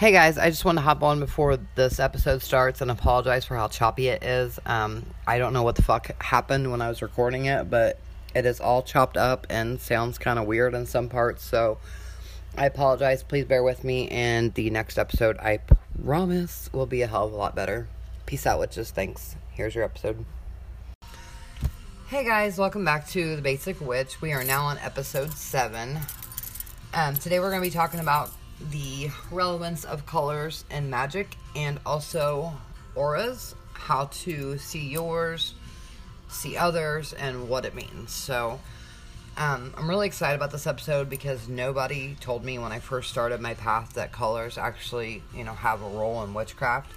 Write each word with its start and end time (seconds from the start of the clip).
Hey 0.00 0.12
guys, 0.12 0.38
I 0.38 0.48
just 0.48 0.64
want 0.64 0.78
to 0.78 0.82
hop 0.82 1.02
on 1.02 1.20
before 1.20 1.58
this 1.74 2.00
episode 2.00 2.40
starts 2.40 2.80
and 2.80 2.90
apologize 2.90 3.44
for 3.44 3.54
how 3.54 3.68
choppy 3.68 4.08
it 4.08 4.22
is. 4.22 4.58
Um, 4.64 5.04
I 5.26 5.36
don't 5.36 5.52
know 5.52 5.62
what 5.62 5.76
the 5.76 5.82
fuck 5.82 6.22
happened 6.22 6.70
when 6.70 6.80
I 6.80 6.88
was 6.88 7.02
recording 7.02 7.44
it, 7.44 7.68
but 7.68 7.98
it 8.34 8.46
is 8.46 8.60
all 8.60 8.82
chopped 8.82 9.18
up 9.18 9.46
and 9.50 9.78
sounds 9.78 10.16
kind 10.16 10.38
of 10.38 10.46
weird 10.46 10.72
in 10.72 10.86
some 10.86 11.10
parts. 11.10 11.44
So 11.44 11.76
I 12.56 12.64
apologize. 12.64 13.22
Please 13.22 13.44
bear 13.44 13.62
with 13.62 13.84
me. 13.84 14.08
And 14.08 14.54
the 14.54 14.70
next 14.70 14.96
episode, 14.96 15.36
I 15.36 15.58
promise, 16.02 16.70
will 16.72 16.86
be 16.86 17.02
a 17.02 17.06
hell 17.06 17.26
of 17.26 17.34
a 17.34 17.36
lot 17.36 17.54
better. 17.54 17.86
Peace 18.24 18.46
out, 18.46 18.58
witches. 18.58 18.90
Thanks. 18.90 19.36
Here's 19.50 19.74
your 19.74 19.84
episode. 19.84 20.24
Hey 22.08 22.24
guys, 22.24 22.56
welcome 22.56 22.86
back 22.86 23.06
to 23.08 23.36
The 23.36 23.42
Basic 23.42 23.78
Witch. 23.82 24.22
We 24.22 24.32
are 24.32 24.44
now 24.44 24.64
on 24.64 24.78
episode 24.78 25.34
7. 25.34 25.98
Um, 26.94 27.16
today 27.16 27.38
we're 27.38 27.50
going 27.50 27.62
to 27.62 27.68
be 27.68 27.70
talking 27.70 28.00
about 28.00 28.30
the 28.70 29.10
relevance 29.30 29.84
of 29.84 30.06
colors 30.06 30.64
and 30.70 30.90
magic 30.90 31.36
and 31.56 31.78
also 31.86 32.52
auras, 32.94 33.54
how 33.72 34.06
to 34.06 34.58
see 34.58 34.88
yours, 34.88 35.54
see 36.28 36.56
others, 36.56 37.12
and 37.14 37.48
what 37.48 37.64
it 37.64 37.74
means. 37.74 38.12
So, 38.12 38.60
um, 39.36 39.72
I'm 39.76 39.88
really 39.88 40.06
excited 40.06 40.36
about 40.36 40.50
this 40.50 40.66
episode 40.66 41.08
because 41.08 41.48
nobody 41.48 42.14
told 42.20 42.44
me 42.44 42.58
when 42.58 42.72
I 42.72 42.78
first 42.78 43.10
started 43.10 43.40
my 43.40 43.54
path 43.54 43.94
that 43.94 44.12
colors 44.12 44.58
actually, 44.58 45.22
you 45.34 45.44
know, 45.44 45.54
have 45.54 45.82
a 45.82 45.88
role 45.88 46.22
in 46.22 46.34
witchcraft. 46.34 46.92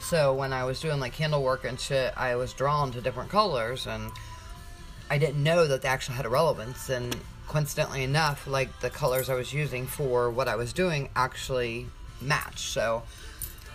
So 0.00 0.34
when 0.34 0.52
I 0.52 0.64
was 0.64 0.80
doing 0.80 0.98
like 0.98 1.12
candle 1.12 1.42
work 1.42 1.64
and 1.64 1.78
shit, 1.78 2.12
I 2.16 2.34
was 2.34 2.52
drawn 2.52 2.90
to 2.92 3.00
different 3.00 3.30
colors 3.30 3.86
and 3.86 4.10
I 5.08 5.18
didn't 5.18 5.42
know 5.42 5.66
that 5.68 5.82
they 5.82 5.88
actually 5.88 6.16
had 6.16 6.26
a 6.26 6.30
relevance. 6.30 6.88
And 6.88 7.14
coincidentally 7.52 8.02
enough, 8.02 8.46
like 8.46 8.80
the 8.80 8.88
colors 8.88 9.28
I 9.28 9.34
was 9.34 9.52
using 9.52 9.86
for 9.86 10.30
what 10.30 10.48
I 10.48 10.56
was 10.56 10.72
doing 10.72 11.10
actually 11.14 11.86
matched. 12.22 12.60
So 12.60 13.02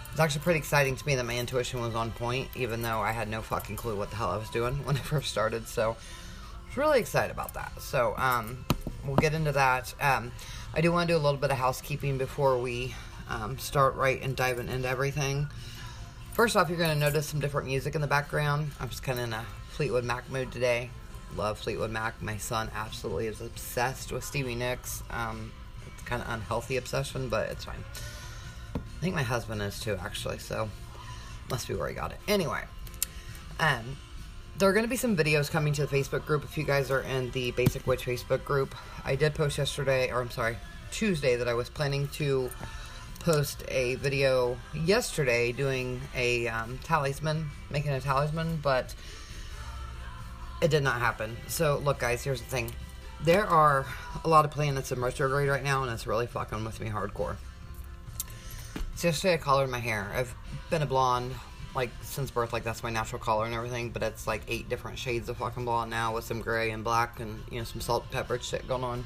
it's 0.09 0.19
actually 0.19 0.41
pretty 0.41 0.57
exciting 0.57 0.95
to 0.95 1.05
me 1.05 1.13
that 1.15 1.25
my 1.25 1.37
intuition 1.37 1.79
was 1.79 1.93
on 1.93 2.09
point, 2.09 2.47
even 2.55 2.81
though 2.81 2.99
I 3.01 3.11
had 3.11 3.29
no 3.29 3.43
fucking 3.43 3.75
clue 3.75 3.95
what 3.95 4.09
the 4.09 4.15
hell 4.15 4.29
I 4.29 4.37
was 4.37 4.49
doing 4.49 4.73
when 4.83 4.97
I 4.97 5.01
first 5.01 5.29
started. 5.29 5.67
So 5.67 5.91
I 5.91 6.65
was 6.65 6.77
really 6.77 6.99
excited 6.99 7.31
about 7.31 7.53
that. 7.53 7.71
So 7.79 8.15
um, 8.17 8.65
we'll 9.05 9.15
get 9.15 9.35
into 9.35 9.51
that. 9.51 9.93
Um, 10.01 10.31
I 10.73 10.81
do 10.81 10.91
want 10.91 11.07
to 11.07 11.13
do 11.13 11.17
a 11.17 11.21
little 11.21 11.39
bit 11.39 11.51
of 11.51 11.57
housekeeping 11.57 12.17
before 12.17 12.57
we 12.57 12.95
um, 13.29 13.59
start 13.59 13.93
right 13.93 14.19
and 14.23 14.35
diving 14.35 14.69
into 14.69 14.89
everything. 14.89 15.49
First 16.33 16.55
off, 16.55 16.67
you're 16.69 16.79
going 16.79 16.89
to 16.89 16.99
notice 16.99 17.27
some 17.27 17.39
different 17.39 17.67
music 17.67 17.93
in 17.93 18.01
the 18.01 18.07
background. 18.07 18.71
I'm 18.79 18.89
just 18.89 19.03
kind 19.03 19.19
of 19.19 19.25
in 19.25 19.33
a 19.33 19.45
Fleetwood 19.69 20.03
Mac 20.03 20.31
mood 20.31 20.51
today 20.51 20.89
love 21.35 21.59
Fleetwood 21.59 21.91
Mac. 21.91 22.21
My 22.21 22.37
son 22.37 22.69
absolutely 22.75 23.27
is 23.27 23.41
obsessed 23.41 24.11
with 24.11 24.23
Stevie 24.23 24.55
Nicks. 24.55 25.03
Um, 25.09 25.51
it's 25.85 26.03
kind 26.03 26.21
of 26.21 26.29
unhealthy 26.29 26.77
obsession, 26.77 27.29
but 27.29 27.49
it's 27.49 27.65
fine. 27.65 27.83
I 28.75 28.99
think 28.99 29.15
my 29.15 29.23
husband 29.23 29.61
is 29.61 29.79
too, 29.79 29.97
actually. 30.01 30.39
So 30.39 30.69
must 31.49 31.67
be 31.67 31.75
where 31.75 31.87
he 31.87 31.95
got 31.95 32.11
it. 32.11 32.19
Anyway, 32.27 32.63
um, 33.59 33.97
there 34.57 34.69
are 34.69 34.73
going 34.73 34.85
to 34.85 34.89
be 34.89 34.97
some 34.97 35.15
videos 35.15 35.49
coming 35.51 35.73
to 35.73 35.85
the 35.85 35.95
Facebook 35.95 36.25
group 36.25 36.43
if 36.43 36.57
you 36.57 36.63
guys 36.63 36.89
are 36.89 37.01
in 37.01 37.31
the 37.31 37.51
Basic 37.51 37.85
Witch 37.85 38.05
Facebook 38.05 38.43
group. 38.43 38.73
I 39.05 39.15
did 39.15 39.35
post 39.35 39.57
yesterday, 39.57 40.11
or 40.11 40.21
I'm 40.21 40.31
sorry, 40.31 40.57
Tuesday, 40.91 41.35
that 41.35 41.47
I 41.47 41.53
was 41.53 41.69
planning 41.69 42.07
to 42.13 42.49
post 43.19 43.63
a 43.67 43.95
video 43.95 44.57
yesterday 44.73 45.51
doing 45.51 46.01
a 46.15 46.47
um, 46.47 46.79
talisman, 46.83 47.49
making 47.69 47.91
a 47.91 48.01
talisman, 48.01 48.59
but 48.61 48.95
it 50.61 50.71
did 50.71 50.83
not 50.83 50.99
happen. 50.99 51.37
So, 51.47 51.77
look, 51.83 51.99
guys, 51.99 52.23
here's 52.23 52.41
the 52.41 52.49
thing. 52.49 52.71
There 53.23 53.45
are 53.45 53.85
a 54.23 54.27
lot 54.29 54.45
of 54.45 54.51
planets 54.51 54.91
in 54.91 55.01
retrograde 55.01 55.49
right 55.49 55.63
now, 55.63 55.83
and 55.83 55.91
it's 55.91 56.07
really 56.07 56.27
fucking 56.27 56.63
with 56.63 56.79
me 56.79 56.89
hardcore. 56.89 57.37
So 58.95 59.09
yesterday 59.09 59.35
I 59.35 59.37
colored 59.37 59.69
my 59.69 59.79
hair. 59.79 60.11
I've 60.15 60.33
been 60.71 60.81
a 60.81 60.87
blonde 60.87 61.33
like 61.75 61.91
since 62.01 62.31
birth, 62.31 62.51
like 62.51 62.63
that's 62.63 62.81
my 62.81 62.89
natural 62.89 63.21
color 63.21 63.45
and 63.45 63.53
everything. 63.53 63.91
But 63.91 64.01
it's 64.01 64.25
like 64.25 64.41
eight 64.47 64.69
different 64.69 64.97
shades 64.97 65.29
of 65.29 65.37
fucking 65.37 65.65
blonde 65.65 65.91
now 65.91 66.15
with 66.15 66.23
some 66.23 66.41
gray 66.41 66.71
and 66.71 66.83
black 66.83 67.19
and 67.19 67.43
you 67.51 67.59
know 67.59 67.63
some 67.63 67.79
salt 67.79 68.03
and 68.03 68.11
pepper 68.11 68.39
shit 68.39 68.67
going 68.67 68.83
on. 68.83 69.05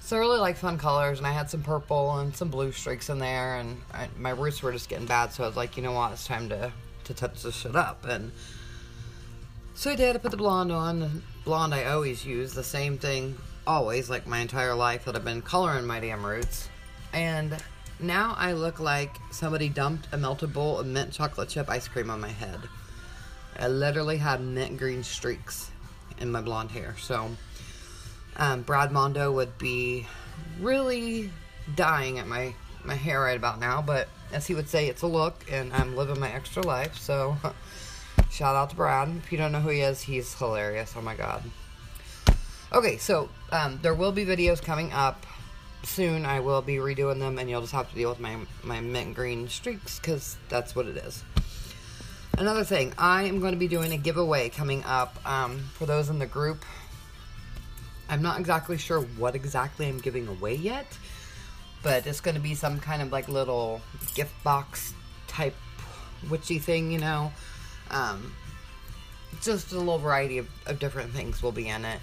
So 0.00 0.16
I 0.16 0.20
really 0.20 0.38
like 0.38 0.56
fun 0.56 0.78
colors, 0.78 1.18
and 1.18 1.26
I 1.26 1.32
had 1.32 1.50
some 1.50 1.62
purple 1.62 2.18
and 2.18 2.34
some 2.34 2.48
blue 2.48 2.72
streaks 2.72 3.10
in 3.10 3.18
there, 3.18 3.56
and 3.56 3.78
I, 3.92 4.08
my 4.16 4.30
roots 4.30 4.62
were 4.62 4.72
just 4.72 4.88
getting 4.88 5.06
bad. 5.06 5.32
So 5.32 5.44
I 5.44 5.48
was 5.48 5.56
like, 5.56 5.76
you 5.76 5.82
know 5.82 5.92
what, 5.92 6.12
it's 6.12 6.26
time 6.26 6.48
to 6.48 6.72
to 7.04 7.14
touch 7.14 7.42
this 7.42 7.54
shit 7.54 7.76
up 7.76 8.04
and 8.06 8.32
so 9.76 9.90
I 9.90 9.94
did. 9.94 10.16
I 10.16 10.18
put 10.18 10.30
the 10.30 10.38
blonde 10.38 10.72
on. 10.72 11.00
The 11.00 11.10
blonde 11.44 11.74
I 11.74 11.84
always 11.84 12.24
use. 12.24 12.54
The 12.54 12.64
same 12.64 12.96
thing 12.96 13.36
always, 13.66 14.08
like 14.08 14.26
my 14.26 14.38
entire 14.38 14.74
life 14.74 15.04
that 15.04 15.14
I've 15.14 15.24
been 15.24 15.42
coloring 15.42 15.86
my 15.86 16.00
damn 16.00 16.24
roots. 16.24 16.70
And 17.12 17.54
now 18.00 18.34
I 18.38 18.52
look 18.52 18.80
like 18.80 19.14
somebody 19.30 19.68
dumped 19.68 20.08
a 20.12 20.16
melted 20.16 20.54
bowl 20.54 20.78
of 20.78 20.86
mint 20.86 21.12
chocolate 21.12 21.50
chip 21.50 21.68
ice 21.68 21.88
cream 21.88 22.08
on 22.10 22.22
my 22.22 22.30
head. 22.30 22.58
I 23.58 23.68
literally 23.68 24.16
have 24.16 24.40
mint 24.40 24.78
green 24.78 25.02
streaks 25.02 25.70
in 26.18 26.32
my 26.32 26.40
blonde 26.40 26.70
hair. 26.70 26.94
So 26.98 27.30
um, 28.38 28.62
Brad 28.62 28.92
Mondo 28.92 29.30
would 29.32 29.58
be 29.58 30.06
really 30.58 31.30
dying 31.74 32.18
at 32.18 32.26
my, 32.26 32.54
my 32.82 32.94
hair 32.94 33.20
right 33.20 33.36
about 33.36 33.60
now. 33.60 33.82
But 33.82 34.08
as 34.32 34.46
he 34.46 34.54
would 34.54 34.70
say, 34.70 34.88
it's 34.88 35.02
a 35.02 35.06
look, 35.06 35.44
and 35.50 35.70
I'm 35.74 35.96
living 35.96 36.18
my 36.18 36.32
extra 36.32 36.62
life. 36.62 36.96
So 36.96 37.36
Shout 38.36 38.54
out 38.54 38.68
to 38.68 38.76
Brad. 38.76 39.08
If 39.16 39.32
you 39.32 39.38
don't 39.38 39.50
know 39.50 39.60
who 39.60 39.70
he 39.70 39.80
is, 39.80 40.02
he's 40.02 40.34
hilarious. 40.34 40.92
Oh 40.94 41.00
my 41.00 41.14
god. 41.14 41.42
Okay, 42.70 42.98
so 42.98 43.30
um, 43.50 43.78
there 43.80 43.94
will 43.94 44.12
be 44.12 44.26
videos 44.26 44.62
coming 44.62 44.92
up 44.92 45.24
soon. 45.84 46.26
I 46.26 46.40
will 46.40 46.60
be 46.60 46.74
redoing 46.74 47.18
them, 47.18 47.38
and 47.38 47.48
you'll 47.48 47.62
just 47.62 47.72
have 47.72 47.88
to 47.88 47.94
deal 47.94 48.10
with 48.10 48.20
my 48.20 48.36
my 48.62 48.80
mint 48.80 49.14
green 49.14 49.48
streaks 49.48 49.98
because 49.98 50.36
that's 50.50 50.76
what 50.76 50.84
it 50.84 50.98
is. 50.98 51.24
Another 52.36 52.62
thing, 52.62 52.92
I 52.98 53.22
am 53.22 53.40
going 53.40 53.52
to 53.54 53.58
be 53.58 53.68
doing 53.68 53.94
a 53.94 53.96
giveaway 53.96 54.50
coming 54.50 54.84
up 54.84 55.16
um, 55.26 55.60
for 55.72 55.86
those 55.86 56.10
in 56.10 56.18
the 56.18 56.26
group. 56.26 56.62
I'm 58.10 58.20
not 58.20 58.38
exactly 58.38 58.76
sure 58.76 59.00
what 59.00 59.34
exactly 59.34 59.88
I'm 59.88 59.96
giving 59.96 60.28
away 60.28 60.56
yet, 60.56 60.98
but 61.82 62.06
it's 62.06 62.20
going 62.20 62.34
to 62.34 62.42
be 62.42 62.54
some 62.54 62.80
kind 62.80 63.00
of 63.00 63.10
like 63.10 63.30
little 63.30 63.80
gift 64.14 64.34
box 64.44 64.92
type 65.26 65.56
witchy 66.28 66.58
thing, 66.58 66.92
you 66.92 66.98
know. 66.98 67.32
Um, 67.90 68.32
just 69.42 69.72
a 69.72 69.78
little 69.78 69.98
variety 69.98 70.38
of, 70.38 70.48
of 70.66 70.78
different 70.78 71.12
things 71.12 71.42
will 71.42 71.52
be 71.52 71.68
in 71.68 71.84
it. 71.84 72.00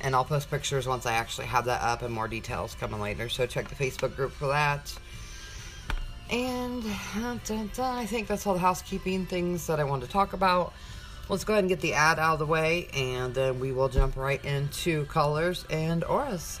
And 0.00 0.14
I'll 0.14 0.24
post 0.24 0.50
pictures 0.50 0.86
once 0.86 1.06
I 1.06 1.14
actually 1.14 1.48
have 1.48 1.64
that 1.64 1.82
up 1.82 2.02
and 2.02 2.14
more 2.14 2.28
details 2.28 2.76
coming 2.78 3.00
later. 3.00 3.28
So 3.28 3.46
check 3.46 3.68
the 3.68 3.74
Facebook 3.74 4.14
group 4.14 4.32
for 4.32 4.48
that. 4.48 4.96
And 6.30 6.84
I 6.84 8.06
think 8.06 8.28
that's 8.28 8.46
all 8.46 8.54
the 8.54 8.60
housekeeping 8.60 9.26
things 9.26 9.66
that 9.66 9.80
I 9.80 9.84
wanted 9.84 10.06
to 10.06 10.12
talk 10.12 10.34
about. 10.34 10.72
Let's 11.28 11.44
go 11.44 11.54
ahead 11.54 11.64
and 11.64 11.68
get 11.68 11.80
the 11.80 11.94
ad 11.94 12.18
out 12.18 12.34
of 12.34 12.38
the 12.38 12.46
way, 12.46 12.88
and 12.94 13.34
then 13.34 13.60
we 13.60 13.72
will 13.72 13.88
jump 13.88 14.16
right 14.16 14.42
into 14.44 15.04
colors 15.06 15.66
and 15.68 16.04
auras. 16.04 16.60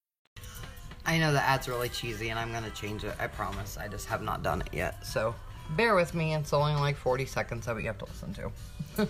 I 1.05 1.17
know 1.17 1.33
the 1.33 1.41
ad's 1.41 1.67
really 1.67 1.89
cheesy 1.89 2.29
and 2.29 2.39
I'm 2.39 2.51
going 2.51 2.63
to 2.63 2.69
change 2.71 3.03
it. 3.03 3.15
I 3.19 3.27
promise. 3.27 3.77
I 3.77 3.87
just 3.87 4.07
have 4.07 4.21
not 4.21 4.43
done 4.43 4.61
it 4.61 4.69
yet. 4.73 5.05
So 5.05 5.35
bear 5.71 5.95
with 5.95 6.13
me. 6.13 6.35
It's 6.35 6.53
only 6.53 6.73
like 6.73 6.97
40 6.97 7.25
seconds 7.25 7.67
of 7.67 7.77
it 7.77 7.81
you 7.81 7.87
have 7.87 7.97
to 7.99 8.05
listen 8.05 8.33
to. 8.35 9.07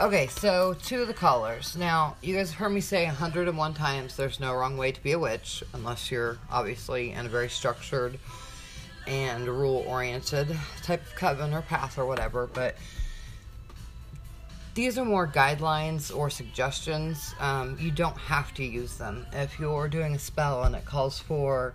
okay, 0.00 0.28
so 0.28 0.74
to 0.74 1.04
the 1.04 1.14
colors. 1.14 1.76
Now, 1.76 2.16
you 2.22 2.36
guys 2.36 2.52
heard 2.52 2.70
me 2.70 2.80
say 2.80 3.04
101 3.06 3.74
times 3.74 4.16
there's 4.16 4.38
no 4.38 4.54
wrong 4.54 4.76
way 4.76 4.92
to 4.92 5.02
be 5.02 5.12
a 5.12 5.18
witch 5.18 5.64
unless 5.72 6.10
you're 6.10 6.38
obviously 6.50 7.12
in 7.12 7.26
a 7.26 7.28
very 7.28 7.48
structured 7.48 8.18
and 9.06 9.48
rule 9.48 9.84
oriented 9.88 10.56
type 10.82 11.04
of 11.04 11.14
coven 11.16 11.52
or 11.52 11.62
path 11.62 11.98
or 11.98 12.06
whatever. 12.06 12.46
But 12.46 12.76
these 14.74 14.98
are 14.98 15.04
more 15.04 15.26
guidelines 15.26 16.14
or 16.14 16.30
suggestions. 16.30 17.34
Um, 17.40 17.76
you 17.80 17.90
don't 17.90 18.16
have 18.16 18.54
to 18.54 18.64
use 18.64 18.96
them. 18.96 19.26
If 19.32 19.58
you're 19.58 19.88
doing 19.88 20.14
a 20.14 20.18
spell 20.18 20.64
and 20.64 20.74
it 20.74 20.84
calls 20.84 21.18
for 21.18 21.74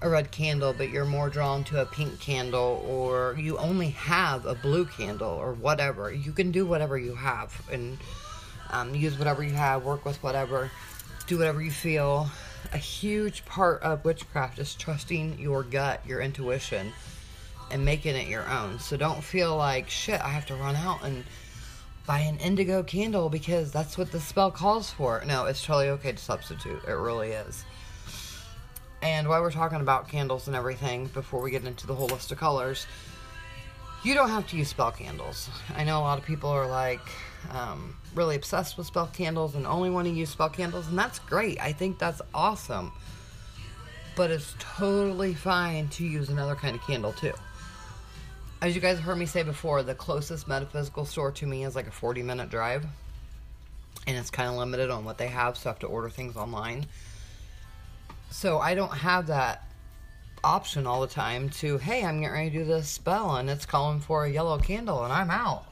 a 0.00 0.08
red 0.08 0.30
candle, 0.30 0.72
but 0.72 0.90
you're 0.90 1.04
more 1.04 1.28
drawn 1.28 1.64
to 1.64 1.82
a 1.82 1.86
pink 1.86 2.20
candle, 2.20 2.84
or 2.88 3.36
you 3.38 3.58
only 3.58 3.90
have 3.90 4.46
a 4.46 4.54
blue 4.54 4.84
candle, 4.84 5.30
or 5.30 5.54
whatever, 5.54 6.12
you 6.12 6.30
can 6.30 6.52
do 6.52 6.64
whatever 6.64 6.96
you 6.96 7.16
have 7.16 7.60
and 7.72 7.98
um, 8.70 8.94
use 8.94 9.18
whatever 9.18 9.42
you 9.42 9.54
have, 9.54 9.84
work 9.84 10.04
with 10.04 10.22
whatever, 10.22 10.70
do 11.26 11.38
whatever 11.38 11.60
you 11.60 11.72
feel 11.72 12.30
a 12.72 12.78
huge 12.78 13.44
part 13.44 13.82
of 13.82 14.04
witchcraft 14.04 14.58
is 14.58 14.74
trusting 14.74 15.38
your 15.38 15.62
gut, 15.62 16.02
your 16.06 16.20
intuition, 16.20 16.92
and 17.70 17.84
making 17.84 18.16
it 18.16 18.28
your 18.28 18.48
own. 18.48 18.78
So 18.78 18.96
don't 18.96 19.22
feel 19.22 19.56
like 19.56 19.88
shit. 19.88 20.20
I 20.20 20.28
have 20.28 20.46
to 20.46 20.54
run 20.54 20.76
out 20.76 21.02
and 21.04 21.24
buy 22.08 22.20
an 22.20 22.38
indigo 22.38 22.82
candle 22.82 23.28
because 23.28 23.70
that's 23.70 23.98
what 23.98 24.10
the 24.10 24.18
spell 24.18 24.50
calls 24.50 24.90
for. 24.90 25.22
No, 25.26 25.44
it's 25.44 25.62
totally 25.62 25.90
okay 25.90 26.12
to 26.12 26.18
substitute. 26.18 26.80
It 26.88 26.92
really 26.92 27.32
is. 27.32 27.66
And 29.02 29.28
while 29.28 29.42
we're 29.42 29.52
talking 29.52 29.82
about 29.82 30.08
candles 30.08 30.46
and 30.46 30.56
everything, 30.56 31.08
before 31.08 31.42
we 31.42 31.50
get 31.50 31.64
into 31.64 31.86
the 31.86 31.94
whole 31.94 32.06
list 32.06 32.32
of 32.32 32.38
colors, 32.38 32.86
you 34.02 34.14
don't 34.14 34.30
have 34.30 34.46
to 34.48 34.56
use 34.56 34.68
spell 34.68 34.90
candles. 34.90 35.50
I 35.76 35.84
know 35.84 35.98
a 35.98 36.00
lot 36.00 36.18
of 36.18 36.24
people 36.24 36.48
are 36.48 36.66
like 36.66 37.06
um, 37.50 37.94
really 38.14 38.36
obsessed 38.36 38.78
with 38.78 38.86
spell 38.86 39.08
candles 39.08 39.54
and 39.54 39.66
only 39.66 39.90
want 39.90 40.08
to 40.08 40.12
use 40.12 40.30
spell 40.30 40.48
candles, 40.48 40.88
and 40.88 40.98
that's 40.98 41.18
great. 41.18 41.60
I 41.60 41.72
think 41.72 41.98
that's 41.98 42.22
awesome. 42.32 42.90
But 44.16 44.30
it's 44.30 44.54
totally 44.58 45.34
fine 45.34 45.88
to 45.88 46.04
use 46.04 46.30
another 46.30 46.54
kind 46.54 46.74
of 46.74 46.80
candle 46.86 47.12
too. 47.12 47.34
As 48.60 48.74
you 48.74 48.80
guys 48.80 48.98
heard 48.98 49.16
me 49.16 49.26
say 49.26 49.44
before, 49.44 49.84
the 49.84 49.94
closest 49.94 50.48
metaphysical 50.48 51.04
store 51.04 51.30
to 51.30 51.46
me 51.46 51.64
is 51.64 51.76
like 51.76 51.86
a 51.86 51.92
40 51.92 52.24
minute 52.24 52.50
drive. 52.50 52.84
And 54.06 54.16
it's 54.16 54.30
kind 54.30 54.48
of 54.48 54.56
limited 54.56 54.90
on 54.90 55.04
what 55.04 55.16
they 55.16 55.28
have, 55.28 55.56
so 55.56 55.68
I 55.68 55.72
have 55.72 55.78
to 55.80 55.86
order 55.86 56.08
things 56.08 56.36
online. 56.36 56.86
So 58.30 58.58
I 58.58 58.74
don't 58.74 58.92
have 58.92 59.28
that 59.28 59.64
option 60.42 60.88
all 60.88 61.00
the 61.02 61.06
time 61.06 61.50
to, 61.50 61.78
hey, 61.78 62.04
I'm 62.04 62.20
getting 62.20 62.34
ready 62.34 62.50
to 62.50 62.58
do 62.58 62.64
this 62.64 62.88
spell 62.88 63.36
and 63.36 63.48
it's 63.48 63.64
calling 63.64 64.00
for 64.00 64.24
a 64.24 64.30
yellow 64.30 64.58
candle 64.58 65.04
and 65.04 65.12
I'm 65.12 65.30
out. 65.30 65.64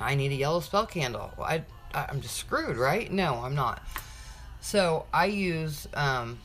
I 0.00 0.16
need 0.16 0.32
a 0.32 0.36
yellow 0.36 0.60
spell 0.60 0.86
candle. 0.86 1.30
I, 1.38 1.62
I'm 1.94 2.20
just 2.20 2.36
screwed, 2.36 2.76
right? 2.76 3.10
No, 3.12 3.42
I'm 3.44 3.54
not. 3.54 3.82
So 4.60 5.06
I 5.12 5.26
use 5.26 5.86
um, 5.94 6.38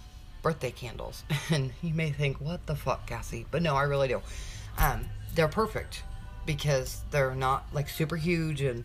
birthday 0.44 0.72
candles. 0.72 1.24
And 1.50 1.72
you 1.82 1.96
may 1.96 2.12
think, 2.12 2.40
what 2.40 2.66
the 2.68 2.76
fuck, 2.76 3.08
Cassie? 3.08 3.48
But 3.50 3.64
no, 3.64 3.76
I 3.76 3.84
really 3.84 4.08
do. 4.08 4.22
Um, 4.78 5.06
they're 5.36 5.48
perfect 5.48 6.04
because 6.46 7.02
they're 7.12 7.36
not 7.36 7.66
like 7.74 7.90
super 7.90 8.16
huge 8.16 8.62
and 8.62 8.84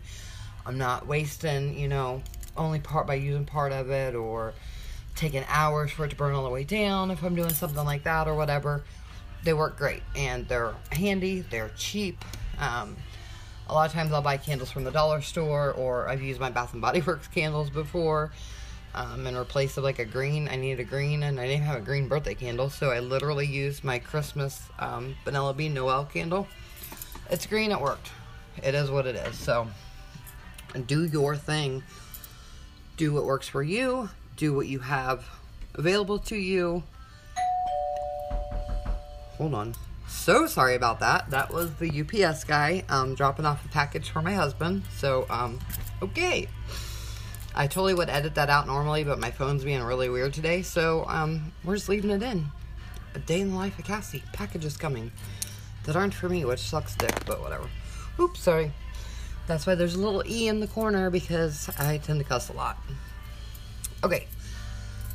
I'm 0.65 0.77
not 0.77 1.07
wasting, 1.07 1.77
you 1.77 1.87
know, 1.87 2.21
only 2.57 2.79
part 2.79 3.07
by 3.07 3.15
using 3.15 3.45
part 3.45 3.71
of 3.71 3.89
it 3.89 4.15
or 4.15 4.53
taking 5.15 5.43
hours 5.47 5.91
for 5.91 6.05
it 6.05 6.09
to 6.09 6.15
burn 6.15 6.33
all 6.33 6.43
the 6.43 6.49
way 6.49 6.63
down 6.63 7.11
if 7.11 7.23
I'm 7.23 7.35
doing 7.35 7.49
something 7.49 7.83
like 7.85 8.03
that 8.03 8.27
or 8.27 8.35
whatever. 8.35 8.83
They 9.43 9.53
work 9.53 9.77
great 9.77 10.03
and 10.15 10.47
they're 10.47 10.73
handy, 10.91 11.41
they're 11.41 11.71
cheap. 11.77 12.23
Um, 12.59 12.97
a 13.67 13.73
lot 13.73 13.87
of 13.87 13.93
times 13.93 14.11
I'll 14.11 14.21
buy 14.21 14.37
candles 14.37 14.71
from 14.71 14.83
the 14.83 14.91
dollar 14.91 15.21
store 15.21 15.71
or 15.73 16.09
I've 16.09 16.21
used 16.21 16.39
my 16.39 16.49
Bath 16.49 16.73
and 16.73 16.81
Body 16.81 17.01
Works 17.05 17.27
candles 17.27 17.69
before 17.69 18.31
um, 18.95 19.27
in 19.27 19.35
replace 19.35 19.77
of 19.77 19.83
like 19.83 19.99
a 19.99 20.05
green. 20.05 20.47
I 20.49 20.55
needed 20.55 20.79
a 20.79 20.83
green 20.83 21.23
and 21.23 21.39
I 21.39 21.47
didn't 21.47 21.63
have 21.63 21.77
a 21.77 21.85
green 21.85 22.07
birthday 22.07 22.35
candle, 22.35 22.69
so 22.69 22.91
I 22.91 22.99
literally 22.99 23.45
used 23.45 23.83
my 23.83 23.99
Christmas 23.99 24.61
um, 24.79 25.15
Vanilla 25.25 25.53
Bean 25.53 25.73
Noel 25.73 26.05
candle. 26.05 26.47
It's 27.29 27.45
green, 27.45 27.71
it 27.71 27.79
worked. 27.79 28.11
It 28.63 28.75
is 28.75 28.89
what 28.89 29.05
it 29.05 29.15
is. 29.15 29.37
So 29.37 29.67
do 30.87 31.05
your 31.05 31.35
thing. 31.35 31.83
Do 32.97 33.13
what 33.13 33.25
works 33.25 33.47
for 33.47 33.63
you. 33.63 34.09
Do 34.35 34.53
what 34.53 34.67
you 34.67 34.79
have 34.79 35.25
available 35.75 36.19
to 36.19 36.35
you. 36.35 36.83
Hold 39.37 39.53
on. 39.53 39.75
So 40.07 40.47
sorry 40.47 40.75
about 40.75 40.99
that. 40.99 41.29
That 41.29 41.53
was 41.53 41.73
the 41.75 42.01
UPS 42.01 42.43
guy 42.43 42.83
um, 42.89 43.15
dropping 43.15 43.45
off 43.45 43.63
a 43.63 43.69
package 43.69 44.09
for 44.09 44.21
my 44.21 44.33
husband. 44.33 44.83
So, 44.97 45.25
um, 45.29 45.59
okay. 46.01 46.47
I 47.55 47.67
totally 47.67 47.93
would 47.93 48.09
edit 48.09 48.35
that 48.35 48.49
out 48.49 48.67
normally, 48.67 49.03
but 49.03 49.19
my 49.19 49.31
phone's 49.31 49.63
being 49.63 49.81
really 49.83 50.09
weird 50.09 50.33
today. 50.33 50.61
So, 50.61 51.05
um, 51.07 51.51
we're 51.63 51.75
just 51.75 51.89
leaving 51.89 52.11
it 52.11 52.23
in. 52.23 52.45
A 53.15 53.19
day 53.19 53.41
in 53.41 53.51
the 53.51 53.55
life 53.55 53.77
of 53.79 53.85
Cassie. 53.85 54.23
Packages 54.33 54.77
coming 54.77 55.11
that 55.85 55.95
aren't 55.95 56.13
for 56.13 56.29
me, 56.29 56.45
which 56.45 56.59
sucks 56.59 56.95
dick, 56.95 57.25
but 57.25 57.41
whatever. 57.41 57.67
Oops, 58.19 58.39
sorry. 58.39 58.71
That's 59.47 59.65
why 59.65 59.73
there's 59.73 59.95
a 59.95 59.99
little 59.99 60.23
E 60.27 60.47
in 60.47 60.59
the 60.59 60.67
corner 60.67 61.09
because 61.09 61.69
I 61.79 61.97
tend 61.97 62.19
to 62.19 62.25
cuss 62.25 62.49
a 62.49 62.53
lot. 62.53 62.77
Okay. 64.03 64.27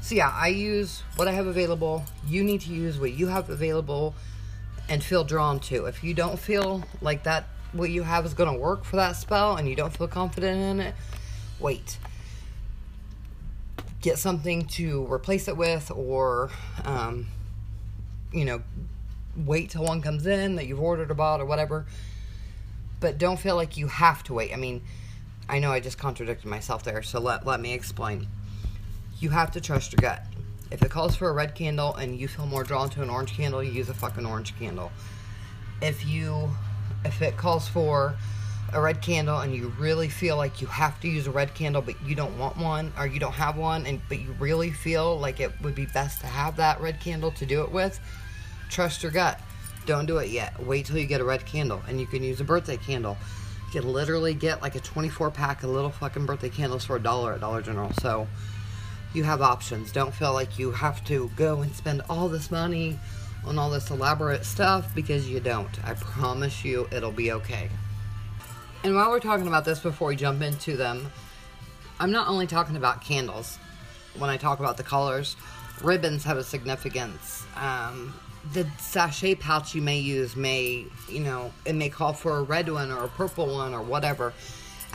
So 0.00 0.14
yeah, 0.14 0.30
I 0.34 0.48
use 0.48 1.02
what 1.16 1.28
I 1.28 1.32
have 1.32 1.46
available. 1.46 2.04
You 2.26 2.42
need 2.42 2.62
to 2.62 2.72
use 2.72 2.98
what 2.98 3.12
you 3.12 3.28
have 3.28 3.48
available 3.48 4.14
and 4.88 5.02
feel 5.02 5.24
drawn 5.24 5.60
to. 5.60 5.86
If 5.86 6.02
you 6.02 6.14
don't 6.14 6.38
feel 6.38 6.82
like 7.00 7.22
that 7.22 7.44
what 7.72 7.90
you 7.90 8.02
have 8.02 8.26
is 8.26 8.34
going 8.34 8.52
to 8.52 8.58
work 8.58 8.84
for 8.84 8.96
that 8.96 9.12
spell 9.12 9.56
and 9.56 9.68
you 9.68 9.76
don't 9.76 9.96
feel 9.96 10.08
confident 10.08 10.60
in 10.60 10.80
it, 10.80 10.94
wait. 11.60 11.98
Get 14.04 14.18
something 14.18 14.66
to 14.66 15.10
replace 15.10 15.48
it 15.48 15.56
with 15.56 15.90
or 15.90 16.50
um, 16.84 17.26
you 18.34 18.44
know, 18.44 18.62
wait 19.34 19.70
till 19.70 19.82
one 19.82 20.02
comes 20.02 20.26
in 20.26 20.56
that 20.56 20.66
you've 20.66 20.78
ordered 20.78 21.10
or 21.10 21.14
bought 21.14 21.40
or 21.40 21.46
whatever. 21.46 21.86
But 23.00 23.16
don't 23.16 23.40
feel 23.40 23.56
like 23.56 23.78
you 23.78 23.86
have 23.86 24.22
to 24.24 24.34
wait. 24.34 24.52
I 24.52 24.56
mean, 24.56 24.82
I 25.48 25.58
know 25.58 25.72
I 25.72 25.80
just 25.80 25.96
contradicted 25.96 26.44
myself 26.44 26.82
there, 26.82 27.02
so 27.02 27.18
let, 27.18 27.46
let 27.46 27.60
me 27.60 27.72
explain. 27.72 28.28
You 29.20 29.30
have 29.30 29.50
to 29.52 29.60
trust 29.62 29.92
your 29.92 30.02
gut. 30.02 30.22
If 30.70 30.82
it 30.82 30.90
calls 30.90 31.16
for 31.16 31.30
a 31.30 31.32
red 31.32 31.54
candle 31.54 31.94
and 31.94 32.14
you 32.14 32.28
feel 32.28 32.44
more 32.44 32.62
drawn 32.62 32.90
to 32.90 33.02
an 33.02 33.08
orange 33.08 33.34
candle, 33.34 33.64
you 33.64 33.72
use 33.72 33.88
a 33.88 33.94
fucking 33.94 34.26
orange 34.26 34.54
candle. 34.58 34.92
If 35.80 36.06
you 36.06 36.50
if 37.06 37.22
it 37.22 37.38
calls 37.38 37.68
for 37.68 38.16
a 38.74 38.80
red 38.80 39.00
candle 39.00 39.38
and 39.38 39.54
you 39.54 39.68
really 39.78 40.08
feel 40.08 40.36
like 40.36 40.60
you 40.60 40.66
have 40.66 41.00
to 41.00 41.08
use 41.08 41.26
a 41.26 41.30
red 41.30 41.54
candle 41.54 41.80
but 41.80 41.94
you 42.02 42.14
don't 42.14 42.36
want 42.38 42.56
one 42.56 42.92
or 42.98 43.06
you 43.06 43.20
don't 43.20 43.32
have 43.32 43.56
one 43.56 43.86
and 43.86 44.00
but 44.08 44.18
you 44.18 44.32
really 44.38 44.70
feel 44.70 45.18
like 45.18 45.38
it 45.40 45.52
would 45.62 45.74
be 45.74 45.86
best 45.86 46.20
to 46.20 46.26
have 46.26 46.56
that 46.56 46.80
red 46.80 47.00
candle 47.00 47.30
to 47.30 47.46
do 47.46 47.62
it 47.62 47.70
with, 47.70 48.00
trust 48.68 49.02
your 49.02 49.12
gut. 49.12 49.40
Don't 49.86 50.06
do 50.06 50.18
it 50.18 50.30
yet. 50.30 50.58
Wait 50.64 50.86
till 50.86 50.98
you 50.98 51.06
get 51.06 51.20
a 51.20 51.24
red 51.24 51.46
candle 51.46 51.82
and 51.86 52.00
you 52.00 52.06
can 52.06 52.22
use 52.22 52.40
a 52.40 52.44
birthday 52.44 52.76
candle. 52.76 53.16
You 53.66 53.80
can 53.80 53.92
literally 53.92 54.34
get 54.34 54.60
like 54.60 54.74
a 54.74 54.80
24 54.80 55.30
pack 55.30 55.62
of 55.62 55.70
little 55.70 55.90
fucking 55.90 56.26
birthday 56.26 56.48
candles 56.48 56.84
for 56.84 56.96
a 56.96 57.00
dollar 57.00 57.34
at 57.34 57.40
Dollar 57.40 57.62
General. 57.62 57.92
So 58.00 58.26
you 59.12 59.22
have 59.22 59.40
options. 59.40 59.92
Don't 59.92 60.12
feel 60.12 60.32
like 60.32 60.58
you 60.58 60.72
have 60.72 61.04
to 61.04 61.30
go 61.36 61.62
and 61.62 61.72
spend 61.74 62.02
all 62.10 62.28
this 62.28 62.50
money 62.50 62.98
on 63.46 63.58
all 63.58 63.70
this 63.70 63.90
elaborate 63.90 64.44
stuff 64.44 64.92
because 64.94 65.28
you 65.28 65.38
don't. 65.38 65.84
I 65.84 65.94
promise 65.94 66.64
you 66.64 66.88
it'll 66.90 67.12
be 67.12 67.30
okay. 67.32 67.68
And 68.84 68.94
while 68.94 69.10
we're 69.10 69.18
talking 69.18 69.48
about 69.48 69.64
this 69.64 69.80
before 69.80 70.08
we 70.08 70.16
jump 70.16 70.42
into 70.42 70.76
them, 70.76 71.10
I'm 71.98 72.12
not 72.12 72.28
only 72.28 72.46
talking 72.46 72.76
about 72.76 73.00
candles 73.00 73.58
when 74.16 74.30
I 74.30 74.36
talk 74.36 74.60
about 74.60 74.76
the 74.76 74.82
colors, 74.82 75.36
ribbons 75.82 76.22
have 76.24 76.36
a 76.36 76.44
significance. 76.44 77.44
Um, 77.56 78.14
the 78.52 78.66
sachet 78.78 79.36
pouch 79.36 79.74
you 79.74 79.82
may 79.82 79.98
use 79.98 80.36
may, 80.36 80.84
you 81.08 81.20
know, 81.20 81.52
it 81.64 81.72
may 81.74 81.88
call 81.88 82.12
for 82.12 82.36
a 82.36 82.42
red 82.42 82.70
one 82.70 82.92
or 82.92 83.04
a 83.04 83.08
purple 83.08 83.46
one 83.46 83.74
or 83.74 83.82
whatever 83.82 84.32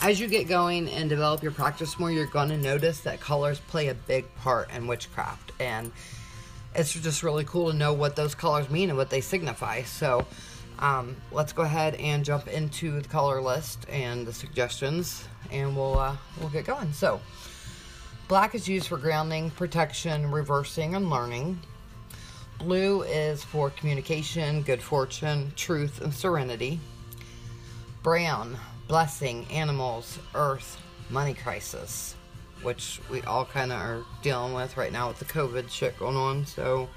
as 0.02 0.18
you 0.18 0.26
get 0.26 0.48
going 0.48 0.88
and 0.88 1.10
develop 1.10 1.42
your 1.42 1.52
practice 1.52 1.98
more, 1.98 2.10
you're 2.10 2.26
going 2.26 2.48
to 2.48 2.56
notice 2.56 3.00
that 3.00 3.20
colors 3.20 3.60
play 3.60 3.88
a 3.88 3.94
big 3.94 4.34
part 4.36 4.70
in 4.72 4.86
witchcraft. 4.86 5.52
And 5.60 5.92
it's 6.74 6.94
just 6.94 7.22
really 7.22 7.44
cool 7.44 7.70
to 7.70 7.76
know 7.76 7.92
what 7.92 8.16
those 8.16 8.34
colors 8.34 8.70
mean 8.70 8.88
and 8.88 8.96
what 8.96 9.10
they 9.10 9.20
signify. 9.20 9.82
So, 9.82 10.26
um, 10.80 11.16
let's 11.30 11.52
go 11.52 11.62
ahead 11.62 11.94
and 11.96 12.24
jump 12.24 12.48
into 12.48 13.00
the 13.00 13.08
color 13.08 13.40
list 13.40 13.86
and 13.88 14.26
the 14.26 14.32
suggestions, 14.32 15.28
and 15.50 15.76
we'll 15.76 15.98
uh, 15.98 16.16
we'll 16.40 16.50
get 16.50 16.64
going. 16.64 16.92
So, 16.92 17.20
black 18.28 18.54
is 18.54 18.68
used 18.68 18.88
for 18.88 18.96
grounding, 18.96 19.50
protection, 19.50 20.30
reversing, 20.30 20.94
and 20.94 21.10
learning. 21.10 21.60
Blue 22.58 23.02
is 23.02 23.42
for 23.42 23.70
communication, 23.70 24.62
good 24.62 24.82
fortune, 24.82 25.52
truth, 25.56 26.00
and 26.02 26.12
serenity. 26.12 26.80
Brown 28.02 28.58
blessing, 28.90 29.46
animals, 29.52 30.18
earth, 30.34 30.76
money 31.10 31.32
crisis, 31.32 32.16
which 32.62 33.00
we 33.08 33.22
all 33.22 33.44
kind 33.44 33.70
of 33.70 33.80
are 33.80 34.02
dealing 34.20 34.52
with 34.52 34.76
right 34.76 34.90
now 34.90 35.06
with 35.06 35.20
the 35.20 35.24
COVID 35.26 35.70
shit 35.70 35.96
going 35.96 36.16
on. 36.16 36.44
So 36.44 36.88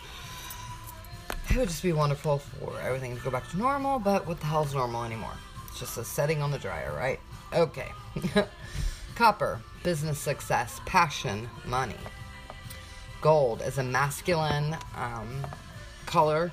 it 1.49 1.57
would 1.57 1.67
just 1.67 1.83
be 1.83 1.93
wonderful 1.93 2.39
for 2.39 2.79
everything 2.79 3.15
to 3.15 3.23
go 3.23 3.29
back 3.29 3.49
to 3.51 3.57
normal, 3.57 3.99
but 3.99 4.25
what 4.27 4.39
the 4.39 4.45
hell's 4.45 4.73
normal 4.73 5.03
anymore? 5.03 5.33
It's 5.67 5.79
just 5.79 5.97
a 5.97 6.03
setting 6.03 6.41
on 6.41 6.51
the 6.51 6.57
dryer, 6.57 6.93
right? 6.95 7.19
Okay. 7.53 7.91
Copper, 9.15 9.61
business 9.83 10.19
success, 10.19 10.79
passion, 10.85 11.49
money. 11.65 11.95
Gold 13.21 13.61
is 13.61 13.77
a 13.77 13.83
masculine 13.83 14.75
um, 14.95 15.45
color. 16.05 16.51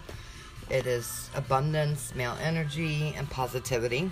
It 0.68 0.86
is 0.86 1.30
abundance, 1.34 2.14
male 2.14 2.36
energy, 2.42 3.14
and 3.16 3.28
positivity. 3.28 4.10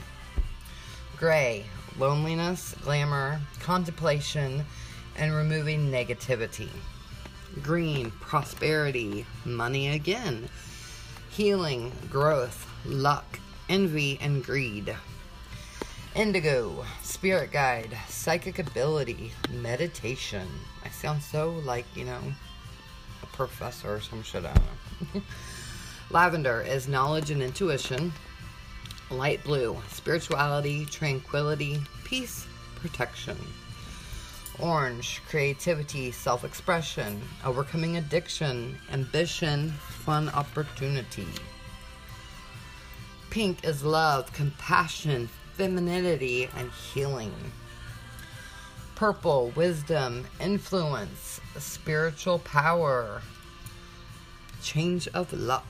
Gray, 1.17 1.65
loneliness, 1.99 2.75
glamour, 2.83 3.41
contemplation, 3.61 4.65
and 5.17 5.35
removing 5.35 5.91
negativity. 5.91 6.69
Green, 7.63 8.11
prosperity, 8.21 9.27
money 9.45 9.89
again, 9.89 10.49
healing, 11.31 11.93
growth, 12.11 12.67
luck, 12.85 13.41
envy, 13.69 14.19
and 14.21 14.45
greed. 14.45 14.95
Indigo, 16.15 16.85
spirit 17.03 17.53
guide, 17.53 17.97
psychic 18.09 18.59
ability, 18.59 19.33
meditation. 19.51 20.49
I 20.85 20.89
sound 20.89 21.23
so 21.23 21.51
like, 21.65 21.85
you 21.95 22.05
know, 22.05 22.21
a 23.23 23.27
professor 23.27 23.95
or 23.95 24.01
some 24.01 24.23
shit. 24.23 24.45
I 24.45 24.53
don't 24.53 25.15
know. 25.15 25.23
Lavender 26.11 26.61
is 26.63 26.89
knowledge 26.89 27.31
and 27.31 27.43
intuition. 27.43 28.13
Light 29.11 29.45
blue, 29.45 29.77
spirituality, 29.91 30.87
tranquility, 30.87 31.81
peace, 32.05 32.47
protection. 32.77 33.37
Orange, 34.61 35.23
creativity, 35.29 36.11
self 36.11 36.43
expression, 36.43 37.23
overcoming 37.45 37.97
addiction, 37.97 38.77
ambition, 38.91 39.71
fun 39.71 40.29
opportunity. 40.31 41.29
Pink 43.31 43.65
is 43.65 43.85
love, 43.85 44.33
compassion, 44.33 45.29
femininity, 45.55 46.49
and 46.57 46.73
healing. 46.73 47.33
Purple, 48.97 49.53
wisdom, 49.55 50.27
influence, 50.41 51.41
spiritual 51.59 52.41
power, 52.41 53.23
change 54.61 55.07
of 55.09 55.33
luck. 55.33 55.65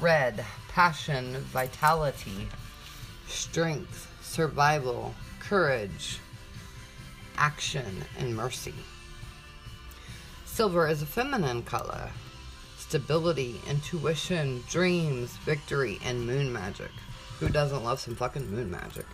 Red, 0.00 0.44
passion, 0.68 1.36
vitality, 1.52 2.48
strength, 3.28 4.10
survival, 4.20 5.14
courage, 5.38 6.18
action, 7.36 8.04
and 8.18 8.36
mercy. 8.36 8.74
Silver 10.44 10.88
is 10.88 11.02
a 11.02 11.06
feminine 11.06 11.62
color. 11.62 12.10
Stability, 12.76 13.60
intuition, 13.68 14.62
dreams, 14.68 15.36
victory, 15.38 15.98
and 16.04 16.26
moon 16.26 16.52
magic. 16.52 16.90
Who 17.38 17.48
doesn't 17.48 17.84
love 17.84 18.00
some 18.00 18.16
fucking 18.16 18.50
moon 18.50 18.70
magic? 18.70 19.06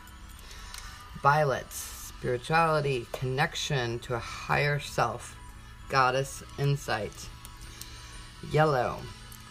Violets, 1.23 1.75
spirituality, 1.75 3.07
connection 3.13 3.99
to 4.01 4.15
a 4.15 4.19
higher 4.19 4.81
self, 4.81 5.37
goddess 5.89 6.43
insight. 6.59 7.29
Yellow, 8.51 8.99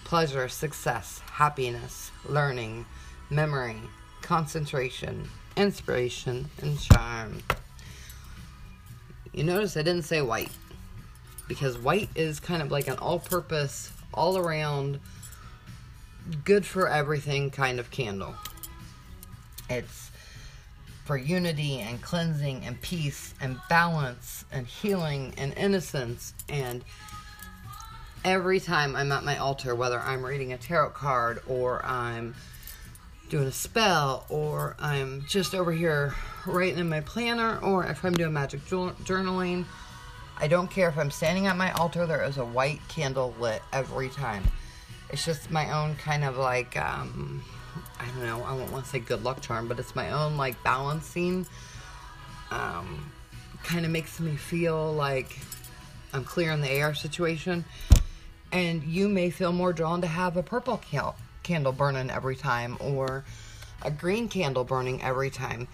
pleasure, 0.03 0.49
success, 0.49 1.21
happiness, 1.31 2.11
learning, 2.27 2.85
memory, 3.29 3.81
concentration, 4.21 5.29
inspiration, 5.55 6.49
and 6.61 6.79
charm. 6.79 7.41
You 9.35 9.43
notice 9.43 9.75
I 9.75 9.81
didn't 9.81 10.03
say 10.03 10.21
white 10.21 10.49
because 11.49 11.77
white 11.77 12.07
is 12.15 12.39
kind 12.39 12.61
of 12.61 12.71
like 12.71 12.87
an 12.87 12.97
all 12.99 13.19
purpose, 13.19 13.91
all 14.13 14.37
around, 14.37 15.01
good 16.45 16.65
for 16.65 16.87
everything 16.87 17.51
kind 17.51 17.77
of 17.77 17.91
candle. 17.91 18.33
It's 19.69 20.09
for 21.03 21.17
unity 21.17 21.79
and 21.79 22.01
cleansing 22.01 22.63
and 22.63 22.79
peace 22.81 23.33
and 23.41 23.59
balance 23.67 24.45
and 24.53 24.65
healing 24.65 25.33
and 25.37 25.53
innocence. 25.57 26.33
And 26.47 26.85
every 28.23 28.61
time 28.61 28.95
I'm 28.95 29.11
at 29.11 29.25
my 29.25 29.37
altar, 29.37 29.75
whether 29.75 29.99
I'm 29.99 30.25
reading 30.25 30.53
a 30.53 30.57
tarot 30.57 30.91
card 30.91 31.41
or 31.45 31.85
I'm 31.85 32.35
doing 33.29 33.47
a 33.47 33.51
spell 33.51 34.25
or 34.29 34.75
I'm 34.79 35.25
just 35.27 35.55
over 35.55 35.71
here 35.71 36.13
writing 36.45 36.79
in 36.79 36.89
my 36.89 37.01
planner 37.01 37.57
or 37.59 37.85
if 37.85 38.03
I'm 38.03 38.13
doing 38.13 38.33
magic 38.33 38.61
journaling. 38.65 39.65
I 40.37 40.47
don't 40.47 40.69
care 40.69 40.89
if 40.89 40.97
I'm 40.97 41.11
standing 41.11 41.47
at 41.47 41.55
my 41.55 41.71
altar, 41.71 42.05
there 42.05 42.23
is 42.23 42.37
a 42.37 42.45
white 42.45 42.81
candle 42.87 43.33
lit 43.39 43.61
every 43.71 44.09
time. 44.09 44.43
It's 45.09 45.25
just 45.25 45.49
my 45.49 45.71
own 45.71 45.95
kind 45.95 46.23
of 46.23 46.37
like, 46.37 46.75
um, 46.77 47.43
I 47.99 48.05
don't 48.05 48.23
know, 48.23 48.43
I 48.43 48.57
don't 48.57 48.71
want 48.71 48.85
to 48.85 48.91
say 48.91 48.99
good 48.99 49.23
luck 49.23 49.41
charm, 49.41 49.67
but 49.67 49.79
it's 49.79 49.95
my 49.95 50.11
own 50.11 50.37
like 50.37 50.61
balancing. 50.63 51.47
Um, 52.51 53.11
kind 53.63 53.85
of 53.85 53.91
makes 53.91 54.19
me 54.19 54.35
feel 54.35 54.93
like 54.93 55.39
I'm 56.13 56.23
clear 56.23 56.51
in 56.51 56.61
the 56.61 56.69
air 56.69 56.93
situation. 56.93 57.65
And 58.51 58.83
you 58.83 59.09
may 59.09 59.29
feel 59.31 59.51
more 59.51 59.73
drawn 59.73 60.01
to 60.01 60.07
have 60.07 60.37
a 60.37 60.43
purple 60.43 60.77
candle 61.45 61.71
burning 61.71 62.09
every 62.09 62.35
time 62.35 62.75
or 62.81 63.23
a 63.83 63.91
green 63.91 64.27
candle 64.27 64.65
burning 64.65 65.01
every 65.01 65.29
time 65.29 65.67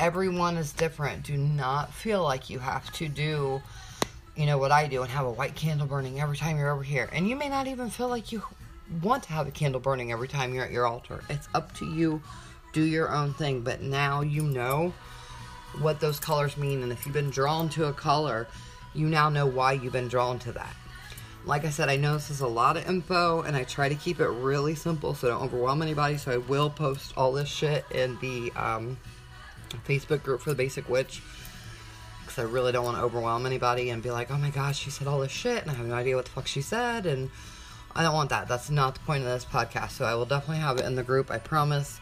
everyone 0.00 0.56
is 0.56 0.72
different. 0.72 1.24
Do 1.24 1.36
not 1.36 1.92
feel 1.92 2.22
like 2.22 2.50
you 2.50 2.58
have 2.58 2.92
to 2.94 3.08
do, 3.08 3.62
you 4.36 4.46
know, 4.46 4.58
what 4.58 4.72
I 4.72 4.86
do 4.88 5.02
and 5.02 5.10
have 5.10 5.26
a 5.26 5.30
white 5.30 5.54
candle 5.54 5.86
burning 5.86 6.20
every 6.20 6.36
time 6.36 6.56
you're 6.56 6.70
over 6.70 6.82
here. 6.82 7.08
And 7.12 7.28
you 7.28 7.36
may 7.36 7.48
not 7.48 7.66
even 7.66 7.90
feel 7.90 8.08
like 8.08 8.32
you 8.32 8.42
want 9.02 9.22
to 9.24 9.32
have 9.32 9.46
a 9.46 9.50
candle 9.50 9.80
burning 9.80 10.12
every 10.12 10.28
time 10.28 10.54
you're 10.54 10.64
at 10.64 10.72
your 10.72 10.86
altar. 10.86 11.20
It's 11.28 11.48
up 11.54 11.74
to 11.76 11.86
you. 11.86 12.22
Do 12.72 12.82
your 12.82 13.10
own 13.10 13.34
thing. 13.34 13.62
But 13.62 13.82
now 13.82 14.22
you 14.22 14.42
know 14.42 14.92
what 15.80 16.00
those 16.00 16.18
colors 16.18 16.56
mean. 16.56 16.82
And 16.82 16.92
if 16.92 17.04
you've 17.04 17.14
been 17.14 17.30
drawn 17.30 17.68
to 17.70 17.86
a 17.86 17.92
color, 17.92 18.46
you 18.94 19.08
now 19.08 19.28
know 19.28 19.46
why 19.46 19.72
you've 19.72 19.92
been 19.92 20.08
drawn 20.08 20.38
to 20.40 20.52
that. 20.52 20.74
Like 21.44 21.64
I 21.64 21.70
said, 21.70 21.88
I 21.88 21.96
know 21.96 22.14
this 22.14 22.30
is 22.30 22.40
a 22.40 22.46
lot 22.46 22.76
of 22.76 22.88
info 22.88 23.42
and 23.42 23.56
I 23.56 23.64
try 23.64 23.88
to 23.88 23.94
keep 23.94 24.20
it 24.20 24.28
really 24.28 24.74
simple 24.74 25.14
so 25.14 25.28
don't 25.28 25.42
overwhelm 25.42 25.82
anybody. 25.82 26.18
So 26.18 26.32
I 26.32 26.36
will 26.36 26.68
post 26.68 27.14
all 27.16 27.32
this 27.32 27.48
shit 27.48 27.84
in 27.90 28.18
the 28.20 28.52
um, 28.52 28.98
Facebook 29.86 30.22
group 30.22 30.40
for 30.40 30.50
the 30.50 30.56
Basic 30.56 30.88
Witch 30.88 31.22
because 32.20 32.38
I 32.38 32.42
really 32.42 32.72
don't 32.72 32.84
want 32.84 32.98
to 32.98 33.02
overwhelm 33.02 33.46
anybody 33.46 33.90
and 33.90 34.02
be 34.02 34.10
like, 34.10 34.30
oh 34.30 34.36
my 34.36 34.50
gosh, 34.50 34.78
she 34.78 34.90
said 34.90 35.06
all 35.06 35.20
this 35.20 35.32
shit 35.32 35.62
and 35.62 35.70
I 35.70 35.74
have 35.74 35.86
no 35.86 35.94
idea 35.94 36.16
what 36.16 36.26
the 36.26 36.30
fuck 36.32 36.46
she 36.46 36.60
said. 36.60 37.06
And 37.06 37.30
I 37.94 38.02
don't 38.02 38.14
want 38.14 38.30
that. 38.30 38.48
That's 38.48 38.70
not 38.70 38.94
the 38.94 39.00
point 39.00 39.24
of 39.24 39.30
this 39.30 39.44
podcast. 39.44 39.92
So 39.92 40.04
I 40.04 40.14
will 40.14 40.26
definitely 40.26 40.62
have 40.62 40.78
it 40.78 40.84
in 40.84 40.94
the 40.94 41.02
group, 41.02 41.30
I 41.30 41.38
promise. 41.38 42.00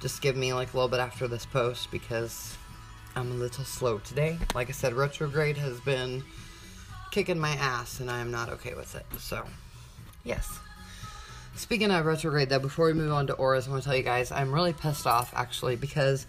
Just 0.00 0.22
give 0.22 0.36
me 0.36 0.52
like 0.52 0.72
a 0.72 0.76
little 0.76 0.88
bit 0.88 1.00
after 1.00 1.26
this 1.26 1.46
post 1.46 1.90
because 1.90 2.56
I'm 3.16 3.30
a 3.30 3.34
little 3.34 3.64
slow 3.64 3.98
today. 3.98 4.38
Like 4.54 4.68
I 4.68 4.72
said, 4.72 4.92
retrograde 4.92 5.56
has 5.56 5.80
been 5.80 6.24
kicking 7.14 7.38
my 7.38 7.52
ass 7.52 8.00
and 8.00 8.10
I 8.10 8.18
am 8.18 8.32
not 8.32 8.48
okay 8.48 8.74
with 8.74 8.96
it. 8.96 9.06
So, 9.20 9.44
yes. 10.24 10.58
Speaking 11.54 11.92
of 11.92 12.04
retrograde, 12.04 12.48
though, 12.48 12.58
before 12.58 12.86
we 12.86 12.92
move 12.92 13.12
on 13.12 13.28
to 13.28 13.34
auras, 13.34 13.68
I 13.68 13.70
want 13.70 13.84
to 13.84 13.88
tell 13.88 13.96
you 13.96 14.02
guys 14.02 14.32
I'm 14.32 14.52
really 14.52 14.72
pissed 14.72 15.06
off 15.06 15.32
actually 15.32 15.76
because 15.76 16.26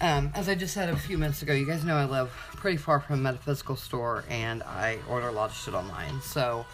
um, 0.00 0.32
as 0.34 0.48
I 0.48 0.56
just 0.56 0.74
said 0.74 0.88
a 0.88 0.96
few 0.96 1.16
minutes 1.18 1.40
ago, 1.42 1.52
you 1.52 1.66
guys 1.66 1.84
know 1.84 1.96
I 1.96 2.04
live 2.04 2.30
pretty 2.56 2.78
far 2.78 2.98
from 2.98 3.20
a 3.20 3.22
metaphysical 3.22 3.76
store 3.76 4.24
and 4.28 4.64
I 4.64 4.98
order 5.08 5.28
a 5.28 5.32
lot 5.32 5.50
of 5.50 5.56
shit 5.56 5.74
online. 5.74 6.20
So 6.20 6.66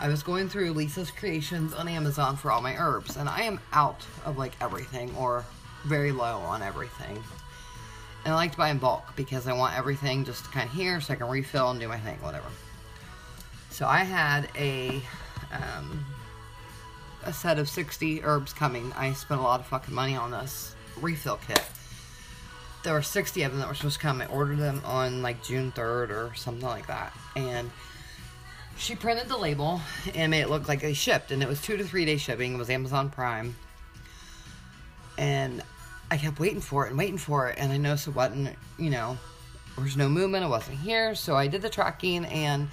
I 0.00 0.08
was 0.08 0.24
going 0.24 0.48
through 0.48 0.72
Lisa's 0.72 1.12
creations 1.12 1.74
on 1.74 1.86
Amazon 1.86 2.36
for 2.36 2.50
all 2.50 2.60
my 2.60 2.76
herbs, 2.76 3.16
and 3.16 3.28
I 3.28 3.42
am 3.42 3.60
out 3.72 4.04
of 4.24 4.36
like 4.36 4.54
everything 4.60 5.14
or 5.16 5.44
very 5.84 6.10
low 6.10 6.38
on 6.38 6.60
everything. 6.60 7.22
And 8.24 8.32
I 8.32 8.36
like 8.36 8.52
to 8.52 8.58
buy 8.58 8.70
in 8.70 8.78
bulk 8.78 9.14
because 9.16 9.46
I 9.46 9.52
want 9.52 9.76
everything 9.76 10.24
just 10.24 10.50
kind 10.50 10.68
of 10.68 10.74
here 10.74 11.00
so 11.00 11.12
I 11.12 11.16
can 11.16 11.28
refill 11.28 11.70
and 11.70 11.80
do 11.80 11.88
my 11.88 11.98
thing, 11.98 12.16
whatever. 12.22 12.48
So 13.70 13.86
I 13.86 14.04
had 14.04 14.48
a 14.56 15.02
um, 15.52 16.04
a 17.24 17.32
set 17.32 17.58
of 17.58 17.68
60 17.68 18.22
herbs 18.22 18.52
coming. 18.52 18.92
I 18.94 19.12
spent 19.12 19.40
a 19.40 19.44
lot 19.44 19.60
of 19.60 19.66
fucking 19.66 19.94
money 19.94 20.16
on 20.16 20.30
this 20.30 20.74
refill 21.00 21.38
kit 21.46 21.62
there 22.84 22.92
were 22.92 23.02
60 23.02 23.42
of 23.42 23.50
them 23.50 23.60
that 23.60 23.68
were 23.68 23.74
supposed 23.74 23.96
to 23.96 24.00
come. 24.00 24.20
I 24.20 24.26
ordered 24.26 24.58
them 24.58 24.80
on 24.84 25.22
like 25.22 25.42
June 25.42 25.72
3rd 25.72 26.10
or 26.10 26.34
something 26.36 26.68
like 26.68 26.86
that. 26.86 27.12
And 27.34 27.70
she 28.76 28.94
printed 28.94 29.28
the 29.28 29.36
label 29.36 29.80
and 30.14 30.30
made 30.30 30.42
it 30.42 30.50
look 30.50 30.68
like 30.68 30.82
they 30.82 30.92
shipped. 30.92 31.32
And 31.32 31.42
it 31.42 31.48
was 31.48 31.60
two 31.60 31.76
to 31.76 31.84
three 31.84 32.04
day 32.04 32.18
shipping. 32.18 32.54
It 32.54 32.58
was 32.58 32.70
Amazon 32.70 33.10
Prime. 33.10 33.56
And 35.16 35.62
I 36.10 36.16
kept 36.16 36.38
waiting 36.38 36.60
for 36.60 36.86
it 36.86 36.90
and 36.90 36.98
waiting 36.98 37.18
for 37.18 37.48
it. 37.48 37.56
And 37.58 37.72
I 37.72 37.76
noticed 37.76 38.08
it 38.08 38.14
wasn't, 38.14 38.56
you 38.78 38.90
know, 38.90 39.18
there 39.74 39.84
was 39.84 39.96
no 39.96 40.08
movement. 40.08 40.44
It 40.44 40.48
wasn't 40.48 40.78
here. 40.78 41.14
So 41.14 41.36
I 41.36 41.46
did 41.46 41.62
the 41.62 41.70
tracking 41.70 42.24
and 42.26 42.68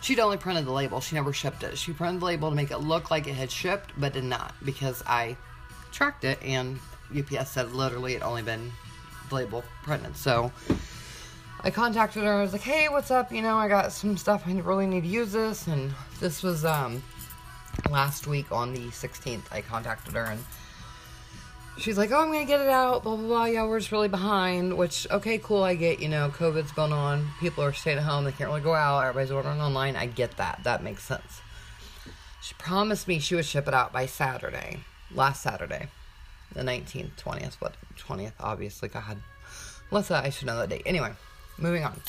she'd 0.00 0.20
only 0.20 0.36
printed 0.36 0.66
the 0.66 0.72
label. 0.72 1.00
She 1.00 1.16
never 1.16 1.32
shipped 1.32 1.62
it. 1.62 1.76
She 1.78 1.92
printed 1.92 2.20
the 2.20 2.26
label 2.26 2.50
to 2.50 2.56
make 2.56 2.70
it 2.70 2.78
look 2.78 3.10
like 3.10 3.26
it 3.26 3.34
had 3.34 3.50
shipped, 3.50 3.92
but 3.98 4.12
did 4.12 4.24
not 4.24 4.54
because 4.64 5.02
I 5.06 5.36
tracked 5.92 6.24
it 6.24 6.38
and 6.42 6.78
UPS 7.16 7.50
said 7.50 7.72
literally 7.72 8.14
it 8.14 8.22
only 8.22 8.42
been 8.42 8.70
the 9.28 9.34
label 9.34 9.64
printed. 9.82 10.16
So 10.16 10.52
I 11.60 11.70
contacted 11.70 12.22
her. 12.22 12.32
I 12.32 12.42
was 12.42 12.52
like, 12.52 12.62
"Hey, 12.62 12.88
what's 12.88 13.10
up? 13.10 13.32
You 13.32 13.42
know, 13.42 13.56
I 13.56 13.68
got 13.68 13.92
some 13.92 14.16
stuff. 14.16 14.44
I 14.46 14.52
really 14.52 14.86
need 14.86 15.02
to 15.02 15.08
use 15.08 15.32
this." 15.32 15.66
And 15.66 15.92
this 16.20 16.42
was 16.42 16.64
um 16.64 17.02
last 17.90 18.26
week 18.26 18.52
on 18.52 18.72
the 18.72 18.88
16th. 18.90 19.50
I 19.50 19.62
contacted 19.62 20.14
her 20.14 20.24
and 20.24 20.44
she's 21.78 21.96
like, 21.98 22.10
"Oh, 22.10 22.20
I'm 22.20 22.32
gonna 22.32 22.44
get 22.44 22.60
it 22.60 22.68
out." 22.68 23.02
Blah 23.02 23.16
blah 23.16 23.26
blah. 23.26 23.44
Yeah, 23.46 23.66
we're 23.66 23.78
just 23.78 23.92
really 23.92 24.08
behind. 24.08 24.76
Which 24.76 25.06
okay, 25.10 25.38
cool. 25.38 25.62
I 25.62 25.74
get. 25.74 26.00
You 26.00 26.08
know, 26.08 26.30
COVID's 26.30 26.72
going 26.72 26.92
on. 26.92 27.28
People 27.40 27.64
are 27.64 27.72
staying 27.72 27.98
at 27.98 28.04
home. 28.04 28.24
They 28.24 28.32
can't 28.32 28.50
really 28.50 28.60
go 28.60 28.74
out. 28.74 29.00
Everybody's 29.00 29.30
ordering 29.30 29.60
online. 29.60 29.96
I 29.96 30.06
get 30.06 30.36
that. 30.36 30.60
That 30.64 30.82
makes 30.82 31.04
sense. 31.04 31.40
She 32.42 32.54
promised 32.54 33.08
me 33.08 33.18
she 33.18 33.34
would 33.34 33.44
ship 33.44 33.68
it 33.68 33.74
out 33.74 33.92
by 33.92 34.06
Saturday, 34.06 34.80
last 35.14 35.42
Saturday 35.42 35.88
the 36.54 36.62
19th, 36.62 37.10
20th, 37.16 37.54
what, 37.56 37.74
20th, 37.96 38.32
obviously, 38.40 38.88
God. 38.88 39.18
Uh, 39.90 40.02
I 40.10 40.30
should 40.30 40.46
know 40.46 40.58
that 40.58 40.68
date. 40.68 40.82
Anyway, 40.86 41.12
moving 41.56 41.84
on. 41.84 42.00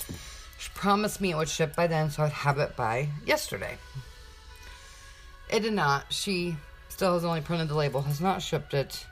She 0.58 0.70
promised 0.74 1.22
me 1.22 1.32
it 1.32 1.38
would 1.38 1.50
ship 1.50 1.76
by 1.76 1.88
then, 1.88 2.10
so 2.10 2.24
I'd 2.24 2.32
have 2.32 2.60
it 2.60 2.76
by 2.76 3.10
yesterday. 3.26 3.78
It 5.50 5.62
did 5.62 5.74
not. 5.74 6.12
She 6.12 6.58
still 6.90 7.14
has 7.14 7.24
only 7.24 7.42
printed 7.42 7.70
the 7.70 7.76
label, 7.76 8.02
has 8.02 8.20
not 8.20 8.42
shipped 8.42 8.74
it. 8.74 9.06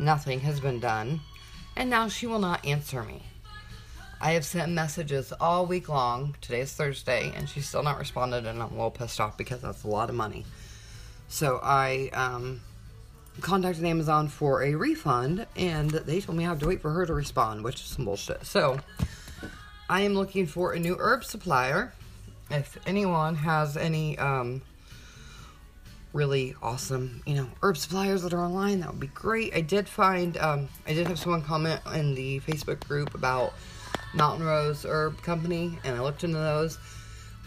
Nothing 0.00 0.40
has 0.40 0.60
been 0.60 0.80
done. 0.80 1.20
And 1.76 1.90
now 1.90 2.08
she 2.08 2.26
will 2.26 2.38
not 2.38 2.64
answer 2.64 3.02
me. 3.02 3.22
I 4.18 4.32
have 4.32 4.46
sent 4.46 4.72
messages 4.72 5.30
all 5.38 5.66
week 5.66 5.90
long. 5.90 6.36
Today 6.40 6.60
is 6.60 6.72
Thursday, 6.72 7.32
and 7.36 7.46
she's 7.46 7.68
still 7.68 7.82
not 7.82 7.98
responded, 7.98 8.46
and 8.46 8.62
I'm 8.62 8.70
a 8.70 8.74
little 8.74 8.90
pissed 8.90 9.20
off 9.20 9.36
because 9.36 9.60
that's 9.60 9.84
a 9.84 9.88
lot 9.88 10.08
of 10.08 10.14
money. 10.14 10.46
So 11.28 11.60
I 11.62 12.08
um, 12.14 12.62
contacted 13.42 13.84
Amazon 13.84 14.28
for 14.28 14.62
a 14.62 14.74
refund, 14.74 15.46
and 15.54 15.90
they 15.90 16.22
told 16.22 16.38
me 16.38 16.46
I 16.46 16.48
have 16.48 16.60
to 16.60 16.66
wait 16.66 16.80
for 16.80 16.90
her 16.92 17.04
to 17.04 17.12
respond, 17.12 17.62
which 17.62 17.76
is 17.76 17.82
some 17.82 18.06
bullshit. 18.06 18.46
So 18.46 18.80
I 19.90 20.00
am 20.00 20.14
looking 20.14 20.46
for 20.46 20.72
a 20.72 20.78
new 20.78 20.96
herb 20.98 21.24
supplier. 21.24 21.92
If 22.50 22.78
anyone 22.86 23.34
has 23.34 23.76
any 23.76 24.18
um, 24.18 24.62
really 26.12 26.54
awesome, 26.62 27.22
you 27.26 27.34
know, 27.34 27.48
herb 27.62 27.76
suppliers 27.76 28.22
that 28.22 28.32
are 28.32 28.40
online, 28.40 28.80
that 28.80 28.90
would 28.90 29.00
be 29.00 29.06
great. 29.08 29.54
I 29.54 29.60
did 29.60 29.88
find, 29.88 30.36
um, 30.38 30.68
I 30.86 30.92
did 30.92 31.06
have 31.06 31.18
someone 31.18 31.42
comment 31.42 31.80
in 31.94 32.14
the 32.14 32.40
Facebook 32.40 32.86
group 32.86 33.14
about 33.14 33.54
Mountain 34.14 34.44
Rose 34.44 34.84
Herb 34.84 35.22
Company, 35.22 35.78
and 35.84 35.96
I 35.96 36.00
looked 36.00 36.24
into 36.24 36.38
those. 36.38 36.78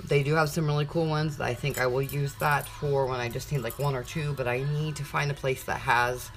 They 0.05 0.23
do 0.23 0.33
have 0.33 0.49
some 0.49 0.65
really 0.65 0.85
cool 0.85 1.05
ones. 1.05 1.37
That 1.37 1.45
I 1.45 1.53
think 1.53 1.79
I 1.79 1.87
will 1.87 2.01
use 2.01 2.33
that 2.35 2.67
for 2.67 3.05
when 3.05 3.19
I 3.19 3.29
just 3.29 3.51
need 3.51 3.59
like 3.59 3.79
one 3.79 3.95
or 3.95 4.03
two, 4.03 4.33
but 4.33 4.47
I 4.47 4.63
need 4.63 4.95
to 4.97 5.03
find 5.03 5.29
a 5.29 5.33
place 5.33 5.63
that 5.65 5.79
has 5.79 6.31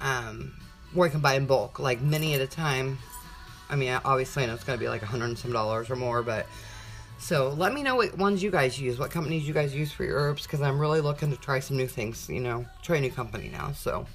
um, 0.00 0.54
where 0.92 1.08
I 1.08 1.10
can 1.10 1.20
buy 1.20 1.34
in 1.34 1.46
bulk, 1.46 1.78
like 1.78 2.00
many 2.00 2.34
at 2.34 2.40
a 2.40 2.46
time. 2.46 2.98
I 3.68 3.76
mean, 3.76 3.98
obviously, 4.04 4.44
I 4.44 4.46
know 4.46 4.54
it's 4.54 4.64
going 4.64 4.78
to 4.78 4.82
be 4.82 4.88
like 4.88 5.02
a 5.02 5.06
hundred 5.06 5.26
and 5.26 5.38
some 5.38 5.52
dollars 5.52 5.90
or 5.90 5.96
more, 5.96 6.22
but 6.22 6.46
so 7.18 7.50
let 7.50 7.72
me 7.72 7.82
know 7.82 7.96
what 7.96 8.16
ones 8.18 8.42
you 8.42 8.50
guys 8.50 8.78
use, 8.78 8.98
what 8.98 9.10
companies 9.10 9.46
you 9.46 9.54
guys 9.54 9.74
use 9.74 9.90
for 9.92 10.04
your 10.04 10.18
herbs, 10.18 10.42
because 10.42 10.60
I'm 10.60 10.78
really 10.78 11.00
looking 11.00 11.30
to 11.30 11.36
try 11.36 11.60
some 11.60 11.76
new 11.76 11.86
things. 11.86 12.28
You 12.28 12.40
know, 12.40 12.66
try 12.82 12.96
a 12.96 13.00
new 13.00 13.10
company 13.10 13.48
now. 13.48 13.72
So, 13.72 14.06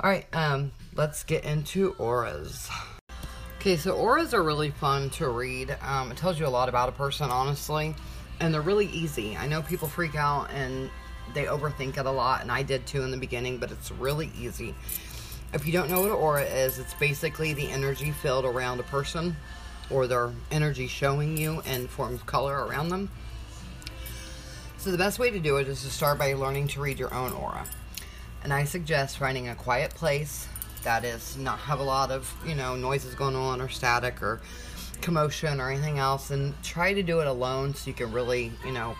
all 0.00 0.10
right, 0.10 0.26
um, 0.34 0.72
let's 0.94 1.24
get 1.24 1.44
into 1.44 1.94
auras. 1.98 2.68
Okay, 3.58 3.76
so 3.76 3.96
auras 3.96 4.34
are 4.34 4.42
really 4.42 4.70
fun 4.70 5.10
to 5.10 5.28
read. 5.28 5.76
Um, 5.82 6.12
it 6.12 6.16
tells 6.16 6.38
you 6.38 6.46
a 6.46 6.48
lot 6.48 6.68
about 6.68 6.88
a 6.88 6.92
person, 6.92 7.28
honestly, 7.28 7.94
and 8.38 8.54
they're 8.54 8.60
really 8.60 8.86
easy. 8.86 9.36
I 9.36 9.48
know 9.48 9.62
people 9.62 9.88
freak 9.88 10.14
out 10.14 10.50
and 10.52 10.88
they 11.34 11.46
overthink 11.46 11.98
it 11.98 12.06
a 12.06 12.10
lot, 12.10 12.42
and 12.42 12.52
I 12.52 12.62
did 12.62 12.86
too 12.86 13.02
in 13.02 13.10
the 13.10 13.16
beginning, 13.16 13.58
but 13.58 13.72
it's 13.72 13.90
really 13.90 14.30
easy. 14.38 14.74
If 15.52 15.66
you 15.66 15.72
don't 15.72 15.90
know 15.90 16.00
what 16.00 16.10
an 16.10 16.16
aura 16.16 16.44
is, 16.44 16.78
it's 16.78 16.94
basically 16.94 17.52
the 17.52 17.68
energy 17.68 18.12
field 18.12 18.44
around 18.44 18.80
a 18.80 18.84
person 18.84 19.34
or 19.90 20.06
their 20.06 20.32
energy 20.50 20.86
showing 20.86 21.36
you 21.36 21.62
in 21.66 21.88
forms 21.88 22.20
of 22.20 22.26
color 22.26 22.66
around 22.66 22.88
them. 22.90 23.10
So, 24.76 24.90
the 24.90 24.98
best 24.98 25.18
way 25.18 25.30
to 25.30 25.40
do 25.40 25.56
it 25.56 25.68
is 25.68 25.82
to 25.82 25.90
start 25.90 26.18
by 26.18 26.34
learning 26.34 26.68
to 26.68 26.80
read 26.80 26.98
your 26.98 27.12
own 27.12 27.32
aura. 27.32 27.66
And 28.42 28.52
I 28.52 28.64
suggest 28.64 29.18
finding 29.18 29.48
a 29.48 29.54
quiet 29.54 29.94
place 29.94 30.46
that 30.82 31.04
is 31.04 31.36
not 31.36 31.58
have 31.58 31.80
a 31.80 31.82
lot 31.82 32.10
of 32.10 32.32
you 32.46 32.54
know 32.54 32.76
noises 32.76 33.14
going 33.14 33.36
on 33.36 33.60
or 33.60 33.68
static 33.68 34.22
or 34.22 34.40
commotion 35.00 35.60
or 35.60 35.70
anything 35.70 35.98
else 35.98 36.30
and 36.30 36.54
try 36.62 36.92
to 36.92 37.02
do 37.02 37.20
it 37.20 37.26
alone 37.26 37.74
so 37.74 37.88
you 37.88 37.94
can 37.94 38.12
really 38.12 38.52
you 38.64 38.72
know 38.72 38.96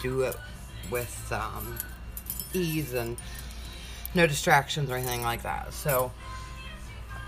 do 0.00 0.22
it 0.22 0.36
with 0.90 1.32
um, 1.32 1.78
ease 2.52 2.92
and 2.94 3.16
no 4.14 4.26
distractions 4.26 4.90
or 4.90 4.96
anything 4.96 5.22
like 5.22 5.42
that 5.42 5.72
so 5.72 6.10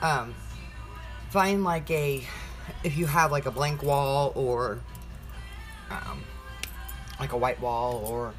um, 0.02 0.34
find 1.30 1.64
like 1.64 1.90
a 1.90 2.24
if 2.82 2.96
you 2.96 3.06
have 3.06 3.30
like 3.32 3.46
a 3.46 3.50
blank 3.50 3.82
wall 3.82 4.32
or 4.34 4.80
um, 5.90 6.22
like 7.20 7.32
a 7.32 7.36
white 7.36 7.60
wall 7.60 8.04
or 8.06 8.34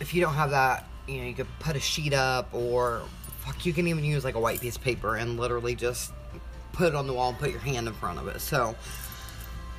if 0.00 0.14
you 0.14 0.20
don't 0.20 0.34
have 0.34 0.50
that 0.50 0.88
you 1.06 1.18
know 1.18 1.24
you 1.24 1.34
could 1.34 1.48
put 1.58 1.76
a 1.76 1.80
sheet 1.80 2.12
up 2.12 2.52
or 2.52 3.02
fuck, 3.44 3.66
you 3.66 3.72
can 3.72 3.88
even 3.88 4.04
use 4.04 4.24
like 4.24 4.34
a 4.34 4.40
white 4.40 4.60
piece 4.60 4.76
of 4.76 4.82
paper 4.82 5.16
and 5.16 5.38
literally 5.38 5.74
just 5.74 6.12
put 6.72 6.88
it 6.88 6.94
on 6.94 7.06
the 7.06 7.12
wall 7.12 7.30
and 7.30 7.38
put 7.38 7.50
your 7.50 7.60
hand 7.60 7.88
in 7.88 7.94
front 7.94 8.18
of 8.18 8.28
it. 8.28 8.40
So 8.40 8.74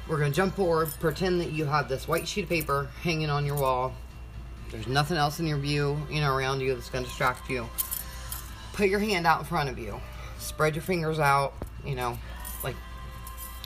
we're 0.08 0.18
gonna 0.18 0.32
jump 0.32 0.56
forward, 0.56 0.90
pretend 1.00 1.40
that 1.42 1.52
you 1.52 1.66
have 1.66 1.88
this 1.88 2.08
white 2.08 2.28
sheet 2.28 2.44
of 2.44 2.50
paper 2.50 2.90
hanging 3.02 3.30
on 3.30 3.46
your 3.46 3.56
wall. 3.56 3.94
There's 4.70 4.88
nothing 4.88 5.18
else 5.18 5.40
in 5.40 5.48
your 5.48 5.58
view, 5.58 5.98
you 6.10 6.20
know, 6.20 6.36
around 6.36 6.60
you 6.60 6.74
that's 6.74 6.90
gonna 6.90 7.06
distract 7.06 7.50
you. 7.50 7.68
Put 8.74 8.90
your 8.90 9.00
hand 9.00 9.26
out 9.26 9.40
in 9.40 9.46
front 9.46 9.70
of 9.70 9.80
you. 9.80 10.00
Spread 10.40 10.76
your 10.76 10.84
fingers 10.84 11.20
out, 11.20 11.54
you 11.86 11.96
know, 11.96 12.18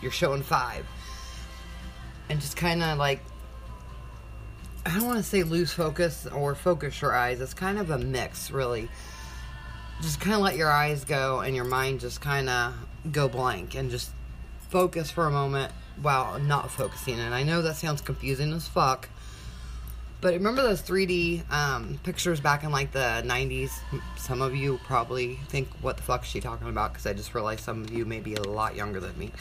you're 0.02 0.12
showing 0.12 0.44
five. 0.44 0.86
And 2.30 2.42
just 2.42 2.58
kind 2.58 2.84
of 2.84 2.98
like 2.98 3.22
I 4.86 4.94
don't 4.94 5.06
want 5.06 5.18
to 5.18 5.24
say 5.24 5.44
lose 5.44 5.74
focus 5.74 6.28
or 6.28 6.56
focus 6.56 7.02
your 7.02 7.14
eyes. 7.14 7.42
It's 7.42 7.54
kind 7.54 7.78
of 7.78 7.90
a 7.90 7.98
mix, 7.98 8.52
really 8.52 8.90
just 10.02 10.20
kind 10.20 10.36
of 10.36 10.42
let 10.42 10.56
your 10.56 10.72
eyes 10.72 11.04
go 11.04 11.40
and 11.40 11.56
your 11.56 11.66
mind 11.66 12.00
just 12.00 12.22
kind 12.22 12.50
of 12.50 12.74
go 13.12 13.28
blank 13.28 13.76
and 13.76 13.90
just 13.90 14.12
focus 14.70 15.10
for 15.10 15.26
a 15.26 15.32
moment 15.32 15.72
while 16.02 16.40
not 16.40 16.70
focusing. 16.70 17.20
And 17.20 17.34
I 17.34 17.44
know 17.44 17.62
that 17.62 17.76
sounds 17.76 18.02
confusing 18.02 18.54
as 18.54 18.68
fuck. 18.68 19.10
But 20.20 20.34
remember 20.34 20.64
those 20.64 20.82
3D 20.82 21.50
um, 21.52 22.00
pictures 22.04 22.40
back 22.40 22.64
in 22.64 22.72
like 22.72 22.92
the 22.92 23.24
90s? 23.26 23.72
Some 24.18 24.42
of 24.42 24.56
you 24.56 24.80
probably 24.84 25.36
think, 25.48 25.68
what 25.82 25.98
the 25.98 26.04
fuck 26.04 26.24
is 26.24 26.28
she 26.28 26.42
talking 26.42 26.68
about? 26.68 26.94
Because 26.94 27.06
I 27.06 27.14
just 27.14 27.36
realized 27.36 27.62
some 27.62 27.84
of 27.84 27.92
you 27.92 28.04
may 28.04 28.20
be 28.20 28.34
a 28.36 28.42
lot 28.42 28.76
younger 28.76 29.00
than 29.00 29.18
me. 29.18 29.32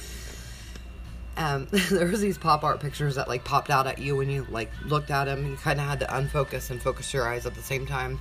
Um, 1.36 1.68
there 1.90 2.06
was 2.06 2.20
these 2.20 2.38
pop 2.38 2.64
art 2.64 2.80
pictures 2.80 3.14
that 3.16 3.28
like 3.28 3.44
popped 3.44 3.70
out 3.70 3.86
at 3.86 3.98
you 3.98 4.16
when 4.16 4.30
you 4.30 4.46
like 4.50 4.70
looked 4.84 5.10
at 5.10 5.24
them. 5.24 5.46
You 5.46 5.56
kind 5.56 5.80
of 5.80 5.86
had 5.86 6.00
to 6.00 6.06
unfocus 6.06 6.70
and 6.70 6.80
focus 6.80 7.12
your 7.12 7.28
eyes 7.28 7.46
at 7.46 7.54
the 7.54 7.62
same 7.62 7.86
time. 7.86 8.20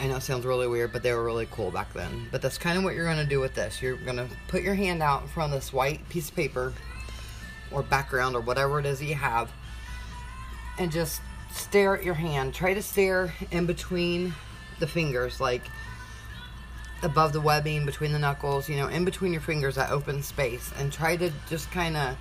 I 0.00 0.06
know 0.06 0.16
it 0.16 0.22
sounds 0.22 0.46
really 0.46 0.68
weird, 0.68 0.92
but 0.92 1.02
they 1.02 1.12
were 1.12 1.24
really 1.24 1.48
cool 1.50 1.72
back 1.72 1.92
then. 1.92 2.28
But 2.30 2.40
that's 2.40 2.56
kind 2.56 2.78
of 2.78 2.84
what 2.84 2.94
you're 2.94 3.04
going 3.04 3.18
to 3.18 3.26
do 3.26 3.40
with 3.40 3.54
this. 3.54 3.82
You're 3.82 3.96
going 3.96 4.16
to 4.16 4.28
put 4.46 4.62
your 4.62 4.74
hand 4.74 5.02
out 5.02 5.22
in 5.22 5.28
front 5.28 5.52
of 5.52 5.60
this 5.60 5.72
white 5.72 6.08
piece 6.08 6.28
of 6.28 6.36
paper 6.36 6.72
or 7.72 7.82
background 7.82 8.36
or 8.36 8.40
whatever 8.40 8.78
it 8.78 8.86
is 8.86 9.00
that 9.00 9.06
you 9.06 9.16
have 9.16 9.50
and 10.78 10.92
just 10.92 11.20
stare 11.50 11.96
at 11.96 12.04
your 12.04 12.14
hand. 12.14 12.54
Try 12.54 12.74
to 12.74 12.82
stare 12.82 13.32
in 13.50 13.66
between 13.66 14.34
the 14.78 14.86
fingers, 14.86 15.40
like 15.40 15.62
above 17.02 17.32
the 17.32 17.40
webbing, 17.40 17.86
between 17.86 18.12
the 18.12 18.18
knuckles, 18.18 18.68
you 18.68 18.76
know, 18.76 18.88
in 18.88 19.04
between 19.04 19.32
your 19.32 19.42
fingers, 19.42 19.76
that 19.76 19.90
open 19.90 20.22
space. 20.22 20.72
And 20.78 20.92
try 20.92 21.16
to 21.16 21.30
just 21.48 21.70
kind 21.70 21.96
of 21.96 22.16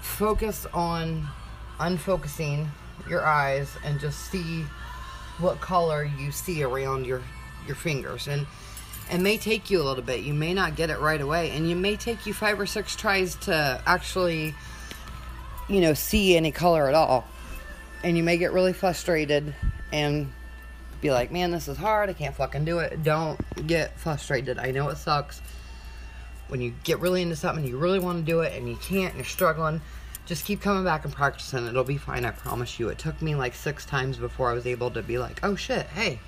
focus 0.00 0.66
on 0.72 1.28
unfocusing 1.78 2.68
your 3.08 3.24
eyes 3.24 3.76
and 3.84 3.98
just 4.00 4.30
see 4.30 4.64
what 5.38 5.60
color 5.60 6.10
you 6.18 6.30
see 6.30 6.62
around 6.62 7.06
your 7.06 7.22
your 7.66 7.76
fingers 7.76 8.28
and 8.28 8.46
it 9.10 9.18
may 9.18 9.36
take 9.36 9.70
you 9.70 9.80
a 9.80 9.84
little 9.84 10.02
bit 10.02 10.20
you 10.20 10.34
may 10.34 10.52
not 10.52 10.76
get 10.76 10.90
it 10.90 10.98
right 10.98 11.20
away 11.20 11.50
and 11.50 11.68
you 11.68 11.76
may 11.76 11.96
take 11.96 12.26
you 12.26 12.34
five 12.34 12.60
or 12.60 12.66
six 12.66 12.94
tries 12.94 13.34
to 13.36 13.82
actually 13.86 14.54
you 15.68 15.80
know 15.80 15.94
see 15.94 16.36
any 16.36 16.52
color 16.52 16.88
at 16.88 16.94
all 16.94 17.26
and 18.02 18.16
you 18.16 18.22
may 18.22 18.36
get 18.36 18.52
really 18.52 18.72
frustrated 18.72 19.54
and 19.92 20.30
be 21.00 21.10
like 21.10 21.30
man 21.30 21.50
this 21.50 21.68
is 21.68 21.76
hard 21.76 22.08
i 22.10 22.12
can't 22.12 22.34
fucking 22.34 22.64
do 22.64 22.78
it 22.78 23.02
don't 23.02 23.38
get 23.66 23.98
frustrated 23.98 24.58
i 24.58 24.70
know 24.70 24.88
it 24.88 24.96
sucks 24.96 25.40
when 26.48 26.60
you 26.60 26.74
get 26.84 26.98
really 27.00 27.22
into 27.22 27.36
something 27.36 27.64
you 27.64 27.78
really 27.78 27.98
want 27.98 28.18
to 28.18 28.24
do 28.24 28.40
it 28.40 28.52
and 28.56 28.68
you 28.68 28.76
can't 28.76 29.14
and 29.14 29.16
you're 29.16 29.24
struggling 29.24 29.80
just 30.30 30.44
keep 30.44 30.60
coming 30.60 30.84
back 30.84 31.04
and 31.04 31.12
practicing. 31.12 31.66
It'll 31.66 31.82
be 31.82 31.96
fine, 31.96 32.24
I 32.24 32.30
promise 32.30 32.78
you. 32.78 32.88
It 32.88 32.98
took 32.98 33.20
me 33.20 33.34
like 33.34 33.52
six 33.52 33.84
times 33.84 34.16
before 34.16 34.48
I 34.48 34.52
was 34.52 34.64
able 34.64 34.88
to 34.92 35.02
be 35.02 35.18
like, 35.18 35.40
oh 35.42 35.56
shit, 35.56 35.86
hey, 35.88 36.20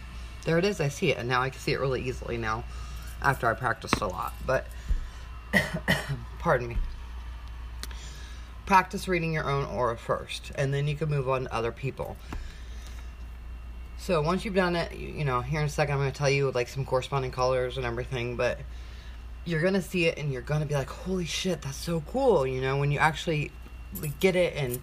there 0.45 0.59
it 0.59 0.65
is, 0.65 0.81
I 0.81 0.89
see 0.89 1.13
it. 1.13 1.19
And 1.19 1.29
now 1.29 1.41
I 1.41 1.51
can 1.51 1.61
see 1.61 1.71
it 1.71 1.79
really 1.79 2.03
easily 2.03 2.37
now 2.37 2.65
after 3.23 3.47
I 3.49 3.55
practiced 3.55 4.01
a 4.01 4.09
lot. 4.09 4.35
But, 4.45 4.67
pardon 6.41 6.67
me. 6.67 6.79
Practice 8.67 9.07
reading 9.07 9.33
your 9.33 9.49
own 9.49 9.67
aura 9.67 9.97
first, 9.97 10.51
and 10.57 10.75
then 10.75 10.89
you 10.89 10.97
can 10.97 11.09
move 11.09 11.29
on 11.29 11.45
to 11.45 11.55
other 11.55 11.71
people. 11.71 12.17
So 14.03 14.21
once 14.21 14.45
you've 14.45 14.57
done 14.57 14.75
it, 14.75 14.97
you 14.97 15.25
know, 15.25 15.43
here 15.43 15.61
in 15.61 15.67
a 15.67 15.69
second, 15.69 15.93
I'm 15.95 16.01
going 16.01 16.11
to 16.11 16.19
tell 16.19 16.29
you 16.29 16.51
like 16.51 16.67
some 16.67 16.85
corresponding 16.85 17.31
colors 17.31 17.77
and 17.77 17.87
everything, 17.87 18.35
but 18.35 18.59
you're 19.45 19.61
going 19.61 19.75
to 19.75 19.81
see 19.81 20.07
it 20.07 20.19
and 20.19 20.33
you're 20.33 20.43
going 20.43 20.61
to 20.61 20.67
be 20.67 20.75
like, 20.75 20.89
holy 20.89 21.25
shit, 21.25 21.63
that's 21.63 21.77
so 21.77 22.03
cool. 22.09 22.45
You 22.45 22.61
know, 22.61 22.79
when 22.79 22.91
you 22.91 22.99
actually 22.99 23.53
like, 24.01 24.19
get 24.19 24.35
it 24.35 24.57
and 24.57 24.81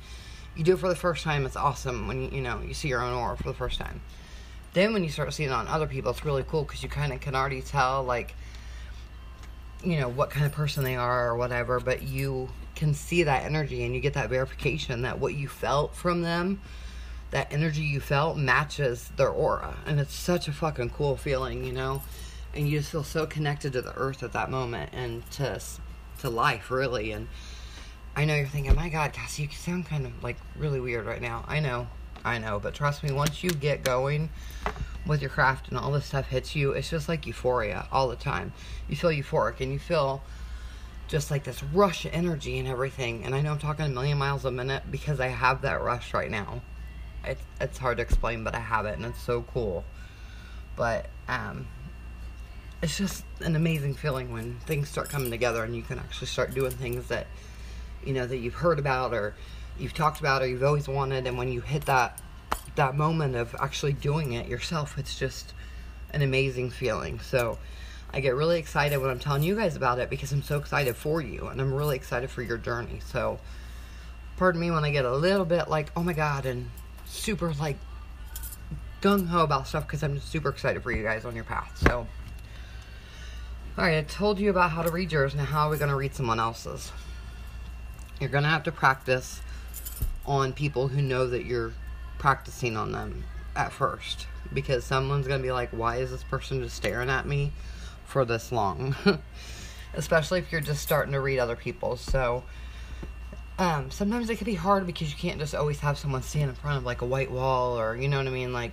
you 0.56 0.64
do 0.64 0.72
it 0.72 0.80
for 0.80 0.88
the 0.88 0.96
first 0.96 1.26
time, 1.26 1.46
it's 1.46 1.58
awesome 1.58 2.08
when 2.08 2.22
you, 2.22 2.30
you 2.30 2.42
know 2.42 2.62
you 2.62 2.74
see 2.74 2.88
your 2.88 3.02
own 3.02 3.12
aura 3.12 3.36
for 3.36 3.44
the 3.44 3.54
first 3.54 3.78
time. 3.78 4.00
Then 4.72 4.94
when 4.94 5.04
you 5.04 5.10
start 5.10 5.34
seeing 5.34 5.50
it 5.50 5.54
on 5.54 5.68
other 5.68 5.88
people, 5.88 6.12
it's 6.12 6.24
really 6.24 6.46
cool 6.48 6.64
because 6.64 6.82
you 6.82 6.88
kind 6.88 7.12
of 7.12 7.20
can 7.20 7.36
already 7.36 7.62
tell 7.62 8.06
like 8.06 8.36
you 9.84 10.00
know 10.00 10.08
what 10.08 10.30
kind 10.30 10.46
of 10.46 10.54
person 10.54 10.86
they 10.86 10.96
are 10.96 11.28
or 11.28 11.36
whatever, 11.36 11.82
but 11.82 12.04
you 12.04 12.48
can 12.74 12.94
see 12.94 13.24
that 13.24 13.44
energy 13.44 13.84
and 13.84 13.94
you 13.94 14.00
get 14.00 14.14
that 14.14 14.30
verification 14.30 15.02
that 15.02 15.20
what 15.20 15.34
you 15.34 15.50
felt 15.50 15.94
from 15.94 16.22
them, 16.22 16.62
that 17.32 17.52
energy 17.52 17.82
you 17.82 18.00
felt 18.00 18.38
matches 18.38 19.12
their 19.18 19.30
aura, 19.30 19.78
and 19.86 20.00
it's 20.00 20.14
such 20.14 20.48
a 20.48 20.52
fucking 20.52 20.90
cool 20.92 21.16
feeling, 21.16 21.64
you 21.64 21.74
know. 21.74 22.02
And 22.54 22.68
you 22.68 22.80
just 22.80 22.92
feel 22.92 23.04
so 23.04 23.28
connected 23.28 23.74
to 23.74 23.82
the 23.82 23.94
earth 23.96 24.24
at 24.24 24.34
that 24.34 24.50
moment 24.50 24.92
and 24.94 25.30
to 25.32 25.62
to 26.20 26.30
life, 26.30 26.72
really, 26.72 27.12
and 27.12 27.28
I 28.16 28.26
know 28.26 28.36
you're 28.36 28.48
thinking, 28.48 28.76
my 28.76 28.90
God, 28.90 29.14
Cassie, 29.14 29.44
you 29.44 29.50
sound 29.52 29.86
kind 29.86 30.06
of 30.06 30.24
like 30.24 30.36
really 30.58 30.80
weird 30.80 31.06
right 31.06 31.22
now. 31.22 31.46
I 31.48 31.60
know, 31.60 31.88
I 32.26 32.38
know, 32.38 32.60
but 32.60 32.74
trust 32.74 33.04
me, 33.04 33.12
once 33.12 33.44
you 33.44 33.50
get 33.52 33.84
going 33.84 34.30
with 35.06 35.22
your 35.22 35.30
craft 35.30 35.70
and 35.70 35.78
all 35.78 35.92
this 35.92 36.06
stuff 36.06 36.28
hits 36.28 36.56
you, 36.56 36.72
it's 36.72 36.90
just 36.90 37.08
like 37.08 37.26
euphoria 37.26 37.88
all 37.92 38.10
the 38.10 38.18
time. 38.18 38.52
You 38.90 38.96
feel 38.96 39.12
euphoric 39.12 39.62
and 39.62 39.72
you 39.72 39.80
feel 39.80 40.22
just 41.08 41.32
like 41.32 41.44
this 41.44 41.64
rush 41.64 42.06
of 42.06 42.14
energy 42.14 42.60
and 42.60 42.68
everything. 42.68 43.24
And 43.24 43.34
I 43.34 43.42
know 43.42 43.54
I'm 43.54 43.60
talking 43.60 43.86
a 43.86 43.90
million 43.90 44.18
miles 44.18 44.44
a 44.44 44.52
minute 44.52 44.84
because 44.92 45.20
I 45.20 45.28
have 45.28 45.62
that 45.62 45.82
rush 45.82 46.14
right 46.14 46.30
now. 46.30 46.62
It's 47.26 47.42
it's 47.60 47.78
hard 47.78 47.98
to 47.98 48.04
explain, 48.04 48.44
but 48.44 48.56
I 48.56 48.60
have 48.60 48.86
it, 48.86 48.96
and 48.96 49.06
it's 49.06 49.22
so 49.22 49.44
cool. 49.54 49.84
But 50.76 51.08
um, 51.28 51.68
it's 52.82 52.98
just 52.98 53.24
an 53.42 53.56
amazing 53.56 53.96
feeling 53.96 54.32
when 54.32 54.60
things 54.62 54.90
start 54.90 55.10
coming 55.10 55.32
together 55.32 55.64
and 55.64 55.76
you 55.76 55.82
can 55.82 56.00
actually 56.00 56.28
start 56.28 56.54
doing 56.54 56.72
things 56.72 57.08
that 57.10 57.28
you 58.06 58.14
know 58.14 58.26
that 58.26 58.38
you've 58.38 58.54
heard 58.54 58.80
about 58.80 59.14
or 59.14 59.36
you've 59.78 59.94
talked 59.94 60.20
about 60.20 60.42
or 60.42 60.48
you've 60.48 60.64
always 60.64 60.88
wanted. 60.88 61.28
And 61.28 61.38
when 61.38 61.52
you 61.52 61.62
hit 61.62 61.86
that 61.86 62.22
that 62.76 62.96
moment 62.96 63.36
of 63.36 63.56
actually 63.60 63.94
doing 63.94 64.34
it 64.34 64.48
yourself, 64.48 64.98
it's 64.98 65.18
just 65.18 65.54
an 66.14 66.22
amazing 66.22 66.70
feeling. 66.70 67.20
So 67.20 67.58
I 68.12 68.22
get 68.22 68.36
really 68.36 68.58
excited 68.58 68.98
when 68.98 69.10
I'm 69.10 69.20
telling 69.20 69.44
you 69.44 69.56
guys 69.56 69.76
about 69.76 70.00
it 70.00 70.10
because 70.10 70.32
I'm 70.32 70.42
so 70.42 70.58
excited 70.58 70.96
for 70.96 71.22
you 71.22 71.48
and 71.48 71.62
I'm 71.62 71.74
really 71.74 71.96
excited 71.96 72.30
for 72.30 72.42
your 72.42 72.58
journey. 72.58 73.02
So, 73.06 73.40
pardon 74.38 74.60
me 74.60 74.72
when 74.72 74.84
I 74.84 74.92
get 74.92 75.06
a 75.06 75.16
little 75.16 75.46
bit 75.46 75.70
like, 75.70 75.92
oh 75.96 76.04
my 76.04 76.14
God, 76.14 76.46
and 76.46 76.70
super 77.10 77.54
like 77.54 77.78
gung 79.02 79.28
ho 79.28 79.44
about 79.44 79.68
stuff 79.68 79.86
because 79.86 80.04
I'm 80.04 80.20
super 80.20 80.50
excited 80.50 80.82
for 80.84 80.92
you 80.92 81.04
guys 81.04 81.26
on 81.26 81.36
your 81.36 81.44
path. 81.44 81.78
So, 81.78 82.08
alright, 83.78 83.98
I 83.98 84.02
told 84.04 84.40
you 84.40 84.50
about 84.50 84.72
how 84.72 84.82
to 84.82 84.92
read 84.92 85.12
yours. 85.12 85.36
Now, 85.36 85.46
how 85.46 85.68
are 85.68 85.72
we 85.72 85.78
going 85.78 85.90
to 85.90 85.96
read 85.96 86.16
someone 86.16 86.40
else's? 86.40 86.92
You're 88.20 88.30
going 88.30 88.44
to 88.44 88.50
have 88.50 88.64
to 88.64 88.72
practice 88.72 89.42
on 90.26 90.54
people 90.54 90.88
who 90.88 91.02
know 91.02 91.28
that 91.28 91.46
you're 91.46 91.74
practicing 92.18 92.78
on 92.78 92.92
them 92.92 93.24
at 93.56 93.72
first 93.72 94.28
because 94.54 94.84
someone's 94.84 95.28
going 95.28 95.40
to 95.40 95.44
be 95.44 95.52
like, 95.52 95.70
why 95.72 95.98
is 95.98 96.12
this 96.12 96.24
person 96.24 96.62
just 96.62 96.76
staring 96.76 97.10
at 97.10 97.26
me? 97.26 97.52
for 98.10 98.26
this 98.26 98.52
long, 98.52 98.96
especially 99.94 100.40
if 100.40 100.52
you're 100.52 100.62
just 100.62 100.82
starting 100.82 101.14
to 101.14 101.20
read 101.20 101.40
other 101.40 101.56
people's. 101.56 102.02
So 102.02 102.44
um, 103.60 103.92
sometimes 103.92 104.30
it 104.30 104.38
can 104.38 104.46
be 104.46 104.56
hard 104.56 104.88
because 104.88 105.12
you 105.12 105.18
can't 105.18 105.40
just 105.40 105.54
always 105.54 105.80
have 105.82 105.98
someone 105.98 106.24
stand 106.24 106.50
in 106.50 106.56
front 106.56 106.78
of 106.78 106.86
like 106.86 107.02
a 107.02 107.06
white 107.06 107.30
wall 107.30 107.80
or 107.80 107.96
you 107.96 108.08
know 108.08 108.18
what 108.18 108.28
I 108.28 108.32
mean, 108.32 108.54
like 108.54 108.72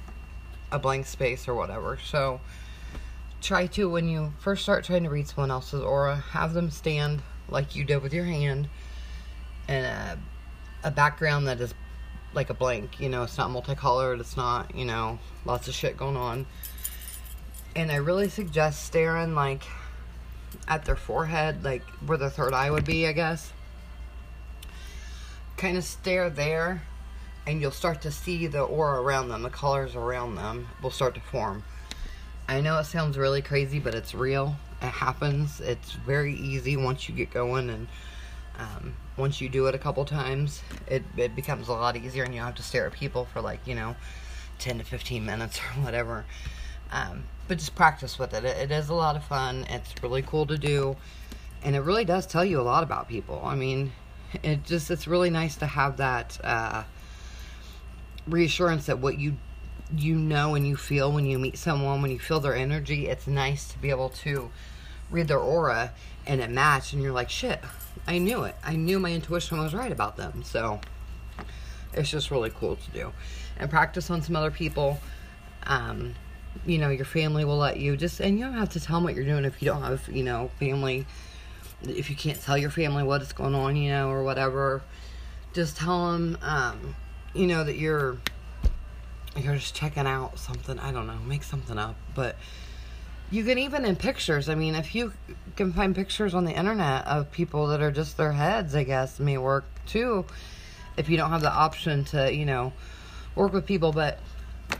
a 0.73 0.79
blank 0.79 1.07
space 1.07 1.47
or 1.47 1.55
whatever. 1.55 1.99
So 2.05 2.41
try 3.43 3.67
to 3.67 3.91
when 3.91 4.09
you 4.09 4.33
first 4.39 4.63
start 4.63 4.85
trying 4.85 5.03
to 5.03 5.11
read 5.11 5.29
someone 5.29 5.51
else's 5.51 5.83
aura, 5.83 6.17
have 6.17 6.55
them 6.55 6.71
stand 6.71 7.21
like 7.49 7.77
you 7.77 7.85
did 7.85 8.03
with 8.03 8.15
your 8.15 8.25
hand 8.25 8.69
in 9.69 9.85
a, 9.85 10.19
a 10.85 10.91
background 10.91 11.47
that 11.49 11.61
is 11.61 11.75
like 12.33 12.49
a 12.49 12.55
blank. 12.55 12.99
You 12.99 13.11
know, 13.11 13.25
it's 13.25 13.37
not 13.37 13.51
multicolored. 13.51 14.21
It's 14.21 14.37
not 14.37 14.75
you 14.75 14.87
know 14.87 15.19
lots 15.45 15.69
of 15.69 15.75
shit 15.75 15.99
going 15.99 16.17
on 16.17 16.47
and 17.77 17.93
I 17.93 17.97
really 17.97 18.31
suggest 18.31 18.85
staring 18.85 19.35
like 19.35 19.63
at 20.67 20.87
their 20.87 20.97
forehead, 20.97 21.63
like 21.63 21.83
where 22.07 22.17
the 22.17 22.31
third 22.31 22.55
eye 22.55 22.71
would 22.71 22.87
be, 22.87 23.07
I 23.07 23.13
guess. 23.13 23.53
Kind 25.57 25.79
of 25.79 25.85
stare 25.85 26.29
there, 26.29 26.83
and 27.47 27.61
you'll 27.61 27.71
start 27.71 28.03
to 28.03 28.11
see 28.11 28.47
the 28.47 28.61
aura 28.61 29.01
around 29.01 29.29
them, 29.29 29.43
the 29.43 29.51
colors 29.51 29.95
around 29.95 30.35
them 30.35 30.69
will 30.83 30.91
start 30.91 31.15
to 31.15 31.21
form. 31.21 31.65
I 32.49 32.61
know 32.61 32.79
it 32.79 32.85
sounds 32.85 33.17
really 33.17 33.43
crazy, 33.43 33.79
but 33.79 33.95
it's 33.95 34.15
real. 34.15 34.57
It 34.83 34.87
happens. 34.87 35.61
It's 35.61 35.93
very 35.93 36.35
easy 36.35 36.77
once 36.77 37.09
you 37.09 37.15
get 37.15 37.31
going, 37.31 37.71
and 37.71 37.89
um, 38.59 38.95
once 39.17 39.41
you 39.41 39.49
do 39.49 39.67
it 39.67 39.75
a 39.75 39.79
couple 39.79 40.05
times, 40.05 40.63
it, 40.87 41.03
it 41.17 41.35
becomes 41.35 41.69
a 41.69 41.73
lot 41.73 41.97
easier, 41.97 42.25
and 42.25 42.35
you 42.35 42.41
don't 42.41 42.47
have 42.47 42.57
to 42.57 42.63
stare 42.63 42.87
at 42.87 42.93
people 42.93 43.25
for 43.25 43.41
like, 43.41 43.67
you 43.67 43.75
know, 43.75 43.97
10 44.59 44.79
to 44.79 44.85
15 44.85 45.25
minutes 45.25 45.59
or 45.77 45.83
whatever. 45.83 46.25
Um, 46.93 47.25
but 47.49 47.59
just 47.59 47.75
practice 47.75 48.19
with 48.19 48.35
it. 48.35 48.45
it. 48.45 48.57
It 48.59 48.71
is 48.71 48.89
a 48.89 48.95
lot 48.95 49.17
of 49.17 49.25
fun. 49.25 49.67
It's 49.71 49.95
really 50.03 50.23
cool 50.23 50.47
to 50.47 50.59
do, 50.59 50.97
and 51.63 51.75
it 51.75 51.81
really 51.81 52.05
does 52.05 52.27
tell 52.27 52.45
you 52.45 52.61
a 52.61 52.63
lot 52.63 52.83
about 52.83 53.09
people. 53.09 53.43
I 53.45 53.55
mean, 53.57 53.93
it 54.43 54.65
just 54.65 54.91
it's 54.91 55.07
really 55.07 55.31
nice 55.31 55.57
to 55.57 55.67
have 55.67 55.99
that 55.99 56.39
uh, 56.43 56.85
reassurance 58.27 58.87
that 58.87 58.99
what 58.99 59.19
you 59.19 59.37
you 59.97 60.17
know 60.17 60.55
and 60.55 60.67
you 60.67 60.77
feel 60.77 61.13
when 61.13 61.27
you 61.27 61.39
meet 61.39 61.57
someone, 61.57 62.03
when 62.03 62.11
you 62.11 62.19
feel 62.19 62.41
their 62.41 62.57
energy, 62.57 63.07
it's 63.07 63.27
nice 63.27 63.69
to 63.69 63.79
be 63.79 63.91
able 63.91 64.09
to 64.09 64.51
read 65.11 65.29
their 65.29 65.39
aura 65.39 65.93
and 66.27 66.41
it 66.41 66.51
matched, 66.51 66.93
and 66.93 67.03
you're 67.03 67.13
like, 67.13 67.31
shit, 67.31 67.61
I 68.07 68.19
knew 68.19 68.43
it. 68.43 68.57
I 68.65 68.75
knew 68.75 68.99
my 68.99 69.13
intuition 69.13 69.59
was 69.59 69.75
right 69.75 69.93
about 69.93 70.17
them. 70.17 70.43
So 70.43 70.81
it's 71.95 72.11
just 72.11 72.31
really 72.31 72.51
cool 72.51 72.77
to 72.77 72.91
do 72.91 73.13
and 73.59 73.71
practice 73.71 74.11
on 74.11 74.23
some 74.23 74.37
other 74.37 74.51
people. 74.51 74.99
Um, 75.65 76.15
you 76.65 76.79
know, 76.79 76.89
your 76.89 77.05
family 77.05 77.45
will 77.45 77.59
let 77.59 77.79
you 77.79 77.97
just, 77.97 78.21
and 78.21 78.39
you 78.39 78.45
don't 78.45 78.55
have 78.55 78.71
to 78.71 78.81
tell 78.81 78.97
them 78.97 79.05
what 79.05 79.15
you're 79.15 79.25
doing 79.25 79.45
if 79.45 79.61
you 79.63 79.67
don't 79.67 79.83
have, 79.83 80.09
you 80.09 80.23
know, 80.23 80.51
family. 80.59 81.07
If 81.83 82.11
you 82.11 82.17
can't 82.17 82.41
tell 82.41 82.57
your 82.57 82.71
family 82.71 83.03
what 83.03 83.23
is 83.23 83.33
going 83.33 83.55
on, 83.55 83.77
you 83.77 83.91
know, 83.91 84.11
or 84.11 84.25
whatever, 84.25 84.83
just 85.53 85.77
tell 85.77 86.13
them, 86.13 86.39
um, 86.43 86.97
you 87.35 87.47
know, 87.47 87.65
that 87.65 87.77
you're, 87.77 88.19
you're 89.37 89.57
just 89.57 89.75
checking 89.75 90.07
out 90.07 90.39
something. 90.39 90.79
I 90.79 90.93
don't 90.93 91.07
know, 91.07 91.19
make 91.27 91.43
something 91.43 91.79
up, 91.79 91.97
but 92.15 92.37
you 93.31 93.45
can 93.45 93.59
even 93.59 93.85
in 93.85 93.97
pictures. 93.97 94.49
I 94.49 94.55
mean, 94.55 94.75
if 94.75 94.95
you 94.95 95.13
can 95.57 95.73
find 95.73 95.95
pictures 95.95 96.35
on 96.35 96.45
the 96.45 96.53
internet 96.53 97.07
of 97.07 97.31
people 97.33 97.69
that 97.69 97.83
are 97.83 97.91
just 97.91 98.17
their 98.17 98.33
heads, 98.33 98.75
I 98.75 98.85
guess 98.85 99.19
may 99.19 99.39
work 99.39 99.65
too. 99.87 100.25
If 100.97 101.09
you 101.09 101.17
don't 101.17 101.31
have 101.31 101.43
the 101.43 101.53
option 101.53 102.05
to, 102.07 102.33
you 102.33 102.47
know, 102.47 102.73
work 103.35 103.53
with 103.53 103.67
people, 103.67 103.93
but 103.93 104.19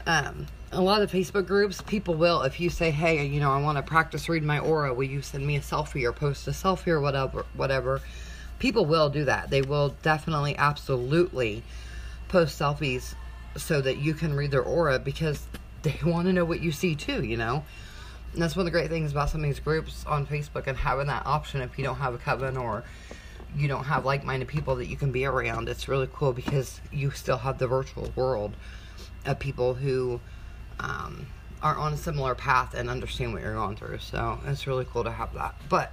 um, 0.05 0.47
a 0.71 0.81
lot 0.81 1.01
of 1.01 1.11
Facebook 1.11 1.47
groups, 1.47 1.81
people 1.81 2.13
will, 2.15 2.41
if 2.41 2.59
you 2.59 2.69
say, 2.69 2.91
hey, 2.91 3.25
you 3.25 3.39
know, 3.39 3.51
I 3.51 3.61
want 3.61 3.77
to 3.77 3.83
practice 3.83 4.27
reading 4.27 4.47
my 4.47 4.59
aura, 4.59 4.93
will 4.93 5.05
you 5.07 5.21
send 5.21 5.45
me 5.45 5.55
a 5.55 5.61
selfie 5.61 6.03
or 6.03 6.11
post 6.11 6.47
a 6.47 6.51
selfie 6.51 6.87
or 6.87 6.99
whatever, 6.99 7.45
whatever. 7.53 8.01
People 8.59 8.85
will 8.85 9.09
do 9.09 9.25
that. 9.25 9.49
They 9.49 9.61
will 9.61 9.95
definitely, 10.01 10.57
absolutely 10.57 11.63
post 12.27 12.59
selfies 12.59 13.15
so 13.55 13.81
that 13.81 13.97
you 13.97 14.13
can 14.13 14.33
read 14.33 14.51
their 14.51 14.63
aura 14.63 14.99
because 14.99 15.47
they 15.83 15.97
want 16.03 16.27
to 16.27 16.33
know 16.33 16.43
what 16.43 16.61
you 16.61 16.71
see 16.71 16.95
too, 16.95 17.23
you 17.23 17.37
know? 17.37 17.63
And 18.33 18.41
that's 18.41 18.55
one 18.55 18.61
of 18.61 18.65
the 18.65 18.77
great 18.77 18.89
things 18.89 19.11
about 19.11 19.29
some 19.29 19.41
of 19.41 19.47
these 19.47 19.59
groups 19.59 20.05
on 20.05 20.27
Facebook 20.27 20.67
and 20.67 20.77
having 20.77 21.07
that 21.07 21.25
option 21.25 21.61
if 21.61 21.77
you 21.77 21.85
don't 21.85 21.95
have 21.95 22.13
a 22.13 22.17
coven 22.17 22.57
or 22.57 22.83
you 23.55 23.69
don't 23.69 23.85
have 23.85 24.05
like 24.05 24.25
minded 24.25 24.49
people 24.49 24.75
that 24.75 24.87
you 24.87 24.97
can 24.97 25.13
be 25.13 25.25
around. 25.25 25.69
It's 25.69 25.87
really 25.87 26.09
cool 26.11 26.33
because 26.33 26.81
you 26.91 27.11
still 27.11 27.37
have 27.37 27.57
the 27.57 27.67
virtual 27.67 28.11
world 28.15 28.55
of 29.25 29.39
people 29.39 29.75
who 29.75 30.19
um, 30.79 31.27
are 31.61 31.75
on 31.75 31.93
a 31.93 31.97
similar 31.97 32.35
path 32.35 32.73
and 32.73 32.89
understand 32.89 33.33
what 33.33 33.41
you're 33.41 33.53
going 33.53 33.75
through. 33.75 33.99
So 33.99 34.39
it's 34.45 34.67
really 34.67 34.85
cool 34.85 35.03
to 35.03 35.11
have 35.11 35.33
that. 35.33 35.55
But, 35.69 35.91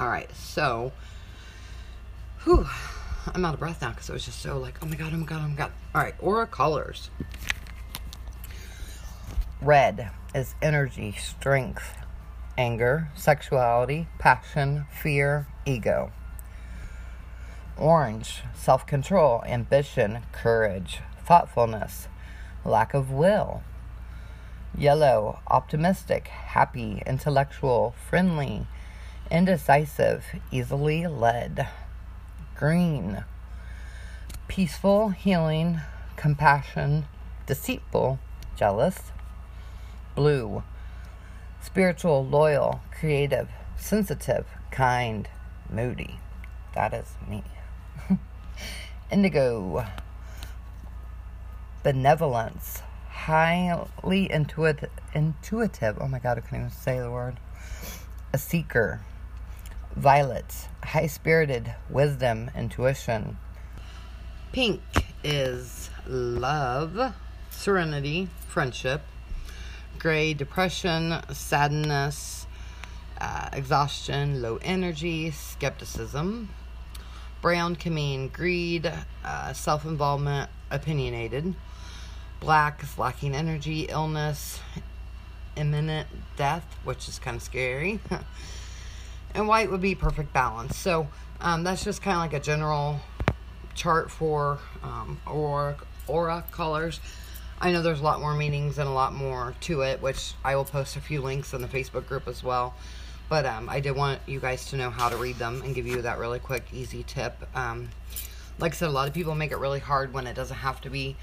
alright, 0.00 0.34
so, 0.34 0.92
whew, 2.44 2.66
I'm 3.34 3.44
out 3.44 3.54
of 3.54 3.60
breath 3.60 3.82
now 3.82 3.90
because 3.90 4.08
it 4.08 4.12
was 4.12 4.24
just 4.24 4.40
so 4.40 4.58
like, 4.58 4.78
oh 4.82 4.86
my 4.86 4.96
god, 4.96 5.12
oh 5.12 5.16
my 5.16 5.26
god, 5.26 5.42
oh 5.44 5.48
my 5.48 5.54
god. 5.54 5.72
Alright, 5.94 6.14
aura 6.20 6.46
colors. 6.46 7.10
Red 9.60 10.10
is 10.34 10.54
energy, 10.62 11.12
strength, 11.12 11.94
anger, 12.56 13.10
sexuality, 13.14 14.08
passion, 14.18 14.86
fear, 14.90 15.46
ego. 15.66 16.12
Orange, 17.76 18.42
self 18.54 18.86
control, 18.86 19.42
ambition, 19.46 20.20
courage, 20.32 21.00
thoughtfulness, 21.24 22.08
lack 22.64 22.94
of 22.94 23.10
will. 23.10 23.62
Yellow, 24.76 25.40
optimistic, 25.48 26.28
happy, 26.28 27.02
intellectual, 27.06 27.94
friendly, 28.08 28.66
indecisive, 29.30 30.24
easily 30.50 31.06
led. 31.06 31.68
Green, 32.56 33.24
peaceful, 34.48 35.10
healing, 35.10 35.80
compassion, 36.16 37.06
deceitful, 37.46 38.18
jealous. 38.56 39.12
Blue, 40.14 40.62
spiritual, 41.62 42.26
loyal, 42.26 42.80
creative, 42.90 43.48
sensitive, 43.76 44.46
kind, 44.70 45.28
moody. 45.70 46.20
That 46.74 46.92
is 46.92 47.14
me. 47.28 47.42
Indigo, 49.10 49.86
benevolence, 51.82 52.82
highly 53.08 54.30
intuitive, 54.30 54.90
intuitive. 55.14 55.98
Oh 56.00 56.08
my 56.08 56.18
God, 56.18 56.38
I 56.38 56.40
can't 56.40 56.54
even 56.62 56.70
say 56.70 56.98
the 56.98 57.10
word. 57.10 57.38
A 58.32 58.38
seeker, 58.38 59.00
violet, 59.96 60.68
high 60.84 61.06
spirited, 61.06 61.74
wisdom, 61.88 62.50
intuition. 62.56 63.38
Pink 64.52 64.82
is 65.24 65.90
love, 66.06 67.14
serenity, 67.50 68.28
friendship. 68.48 69.02
Gray, 69.98 70.32
depression, 70.32 71.20
sadness, 71.32 72.46
uh, 73.20 73.50
exhaustion, 73.52 74.40
low 74.40 74.58
energy, 74.62 75.30
skepticism. 75.30 76.48
Brown 77.42 77.76
can 77.76 77.94
mean 77.94 78.28
greed, 78.28 78.90
uh, 79.24 79.52
self 79.52 79.84
involvement, 79.84 80.50
opinionated. 80.70 81.54
Black 82.40 82.82
is 82.82 82.98
lacking 82.98 83.34
energy, 83.34 83.82
illness, 83.82 84.60
imminent 85.56 86.08
death, 86.36 86.64
which 86.84 87.08
is 87.08 87.18
kind 87.18 87.36
of 87.36 87.42
scary. 87.42 88.00
and 89.34 89.46
white 89.46 89.70
would 89.70 89.82
be 89.82 89.94
perfect 89.94 90.32
balance. 90.32 90.76
So 90.76 91.08
um, 91.40 91.64
that's 91.64 91.84
just 91.84 92.02
kind 92.02 92.16
of 92.16 92.20
like 92.22 92.32
a 92.32 92.42
general 92.42 93.00
chart 93.74 94.10
for 94.10 94.58
um, 94.82 95.20
aura, 95.26 95.76
aura 96.06 96.44
colors. 96.50 97.00
I 97.60 97.72
know 97.72 97.82
there's 97.82 98.00
a 98.00 98.04
lot 98.04 98.20
more 98.20 98.34
meanings 98.34 98.78
and 98.78 98.88
a 98.88 98.92
lot 98.92 99.12
more 99.12 99.54
to 99.62 99.82
it, 99.82 100.00
which 100.00 100.32
I 100.42 100.56
will 100.56 100.64
post 100.64 100.96
a 100.96 101.00
few 101.00 101.20
links 101.20 101.52
in 101.52 101.60
the 101.60 101.68
Facebook 101.68 102.06
group 102.08 102.26
as 102.26 102.42
well. 102.42 102.74
But 103.28 103.44
um, 103.44 103.68
I 103.68 103.80
did 103.80 103.92
want 103.92 104.18
you 104.26 104.40
guys 104.40 104.64
to 104.70 104.76
know 104.76 104.90
how 104.90 105.08
to 105.08 105.16
read 105.16 105.36
them 105.36 105.62
and 105.62 105.74
give 105.74 105.86
you 105.86 106.02
that 106.02 106.18
really 106.18 106.38
quick, 106.38 106.64
easy 106.72 107.04
tip. 107.04 107.36
Um, 107.54 107.90
like 108.58 108.72
I 108.72 108.76
said, 108.76 108.88
a 108.88 108.92
lot 108.92 109.08
of 109.08 109.14
people 109.14 109.34
make 109.34 109.52
it 109.52 109.58
really 109.58 109.78
hard 109.78 110.12
when 110.12 110.26
it 110.26 110.34
doesn't 110.34 110.56
have 110.56 110.80
to 110.82 110.90
be. 110.90 111.16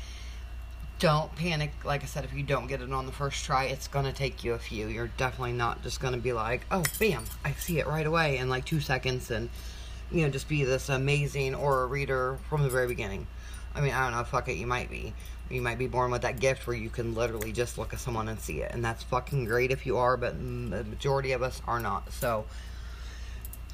Don't 1.00 1.34
panic. 1.36 1.72
Like 1.86 2.02
I 2.02 2.08
said, 2.08 2.24
if 2.26 2.34
you 2.34 2.42
don't 2.42 2.68
get 2.68 2.82
it 2.82 2.92
on 2.92 3.06
the 3.06 3.12
first 3.12 3.46
try, 3.46 3.66
it's 3.66 3.88
going 3.88 4.06
to 4.06 4.14
take 4.14 4.44
you 4.44 4.54
a 4.54 4.60
few. 4.60 4.88
You're 4.88 5.12
definitely 5.18 5.54
not 5.54 5.84
just 5.84 6.00
going 6.00 6.14
to 6.14 6.20
be 6.20 6.34
like, 6.34 6.66
oh, 6.72 6.84
bam, 7.00 7.24
I 7.46 7.52
see 7.54 7.80
it 7.80 7.86
right 7.86 8.06
away 8.06 8.38
in 8.38 8.50
like 8.50 8.66
two 8.66 8.80
seconds 8.80 9.30
and, 9.30 9.50
you 10.12 10.24
know, 10.24 10.30
just 10.30 10.50
be 10.50 10.64
this 10.64 10.90
amazing 10.90 11.54
aura 11.54 11.86
reader 11.86 12.40
from 12.50 12.64
the 12.64 12.70
very 12.70 12.88
beginning. 12.88 13.28
I 13.76 13.82
mean, 13.82 13.94
I 13.94 14.04
don't 14.04 14.18
know, 14.18 14.24
fuck 14.24 14.50
it, 14.50 14.56
you 14.56 14.66
might 14.66 14.90
be. 14.90 15.14
You 15.52 15.62
might 15.62 15.78
be 15.78 15.88
born 15.88 16.10
with 16.10 16.24
that 16.24 16.40
gift 16.40 16.66
where 16.66 16.76
you 16.76 16.90
can 16.90 17.14
literally 17.14 17.52
just 17.52 17.78
look 17.78 17.94
at 17.94 18.00
someone 18.00 18.28
and 18.28 18.40
see 18.40 18.62
it. 18.62 18.72
And 18.74 18.84
that's 18.84 19.04
fucking 19.04 19.46
great 19.46 19.72
if 19.72 19.86
you 19.86 19.98
are, 19.98 20.18
but 20.18 20.38
the 20.40 20.84
majority 20.84 21.32
of 21.32 21.44
us 21.44 21.62
are 21.68 21.80
not. 21.80 22.12
So 22.12 22.46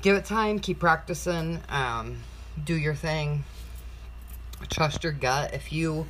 give 0.01 0.17
it 0.17 0.25
time, 0.25 0.59
keep 0.59 0.79
practicing, 0.79 1.61
um, 1.69 2.17
do 2.63 2.75
your 2.75 2.95
thing. 2.95 3.45
Trust 4.69 5.03
your 5.03 5.13
gut. 5.13 5.53
If 5.53 5.71
you 5.73 6.05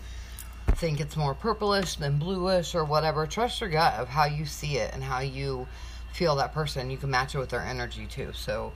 think 0.72 1.00
it's 1.00 1.16
more 1.16 1.34
purplish 1.34 1.96
than 1.96 2.18
bluish 2.18 2.76
or 2.76 2.84
whatever, 2.84 3.28
trust 3.28 3.62
your 3.62 3.70
gut 3.70 3.96
of 3.96 4.08
how 4.08 4.26
you 4.26 4.46
see 4.46 4.78
it 4.78 4.94
and 4.94 5.04
how 5.04 5.20
you 5.20 5.68
feel 6.14 6.36
that 6.38 6.54
person. 6.54 6.90
You 6.90 6.98
can 6.98 7.10
match 7.10 7.36
it 7.36 7.40
with 7.40 7.50
their 7.50 7.62
energy 7.62 8.08
too. 8.08 8.32
So 8.34 8.72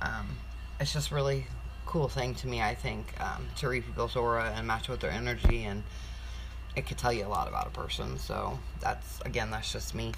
um, 0.00 0.36
it's 0.80 0.92
just 0.92 1.10
really 1.10 1.46
cool 1.84 2.08
thing 2.08 2.34
to 2.36 2.46
me, 2.46 2.60
I 2.62 2.74
think, 2.74 3.12
um, 3.20 3.46
to 3.56 3.68
read 3.68 3.84
people's 3.84 4.16
aura 4.16 4.52
and 4.56 4.66
match 4.66 4.88
it 4.88 4.92
with 4.92 5.00
their 5.00 5.10
energy 5.10 5.64
and 5.64 5.82
it 6.76 6.86
could 6.86 6.98
tell 6.98 7.12
you 7.12 7.26
a 7.26 7.28
lot 7.28 7.48
about 7.48 7.66
a 7.66 7.70
person. 7.70 8.18
So 8.18 8.58
that's 8.80 9.20
again, 9.22 9.50
that's 9.50 9.72
just 9.72 9.94
me. 9.94 10.12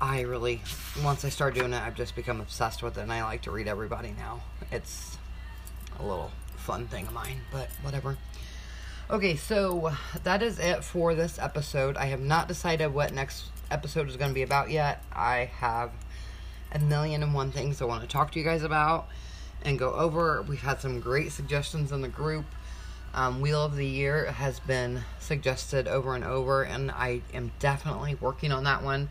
I 0.00 0.22
really, 0.22 0.62
once 1.04 1.24
I 1.24 1.28
start 1.28 1.54
doing 1.54 1.74
it, 1.74 1.82
I've 1.82 1.94
just 1.94 2.16
become 2.16 2.40
obsessed 2.40 2.82
with 2.82 2.96
it, 2.96 3.02
and 3.02 3.12
I 3.12 3.22
like 3.22 3.42
to 3.42 3.50
read 3.50 3.68
everybody 3.68 4.14
now. 4.16 4.40
It's 4.72 5.18
a 5.98 6.02
little 6.02 6.30
fun 6.56 6.86
thing 6.86 7.06
of 7.06 7.12
mine, 7.12 7.40
but 7.52 7.68
whatever. 7.82 8.16
Okay, 9.10 9.34
so 9.34 9.90
that 10.22 10.40
is 10.40 10.60
it 10.60 10.84
for 10.84 11.16
this 11.16 11.36
episode. 11.36 11.96
I 11.96 12.04
have 12.06 12.20
not 12.20 12.46
decided 12.46 12.94
what 12.94 13.12
next 13.12 13.46
episode 13.68 14.08
is 14.08 14.16
going 14.16 14.30
to 14.30 14.34
be 14.36 14.42
about 14.42 14.70
yet. 14.70 15.02
I 15.12 15.50
have 15.56 15.90
a 16.70 16.78
million 16.78 17.24
and 17.24 17.34
one 17.34 17.50
things 17.50 17.82
I 17.82 17.86
want 17.86 18.02
to 18.02 18.08
talk 18.08 18.30
to 18.30 18.38
you 18.38 18.44
guys 18.44 18.62
about 18.62 19.08
and 19.62 19.80
go 19.80 19.94
over. 19.94 20.42
We've 20.42 20.60
had 20.60 20.80
some 20.80 21.00
great 21.00 21.32
suggestions 21.32 21.90
in 21.90 22.02
the 22.02 22.08
group. 22.08 22.44
Um, 23.12 23.40
Wheel 23.40 23.64
of 23.64 23.74
the 23.74 23.84
Year 23.84 24.30
has 24.30 24.60
been 24.60 25.02
suggested 25.18 25.88
over 25.88 26.14
and 26.14 26.22
over, 26.22 26.62
and 26.62 26.92
I 26.92 27.22
am 27.34 27.50
definitely 27.58 28.14
working 28.14 28.52
on 28.52 28.62
that 28.62 28.84
one. 28.84 29.08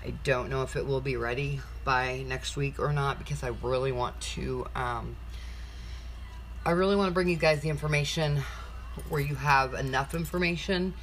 I 0.00 0.10
don't 0.22 0.48
know 0.48 0.62
if 0.62 0.76
it 0.76 0.86
will 0.86 1.00
be 1.00 1.16
ready 1.16 1.58
by 1.82 2.24
next 2.28 2.56
week 2.56 2.78
or 2.78 2.92
not 2.92 3.18
because 3.18 3.42
I 3.42 3.48
really 3.48 3.90
want 3.90 4.20
to. 4.20 4.68
Um, 4.76 5.16
I 6.64 6.70
really 6.70 6.94
want 6.94 7.08
to 7.08 7.14
bring 7.14 7.28
you 7.28 7.36
guys 7.36 7.62
the 7.62 7.68
information 7.68 8.44
where 9.08 9.20
you 9.20 9.34
have 9.34 9.74
enough 9.74 10.14
information 10.14 10.94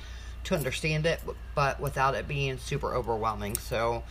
to 0.46 0.56
understand 0.56 1.06
it, 1.06 1.20
but 1.56 1.80
without 1.80 2.16
it 2.16 2.28
being 2.28 2.58
super 2.58 2.94
overwhelming. 2.94 3.58
So 3.58 4.04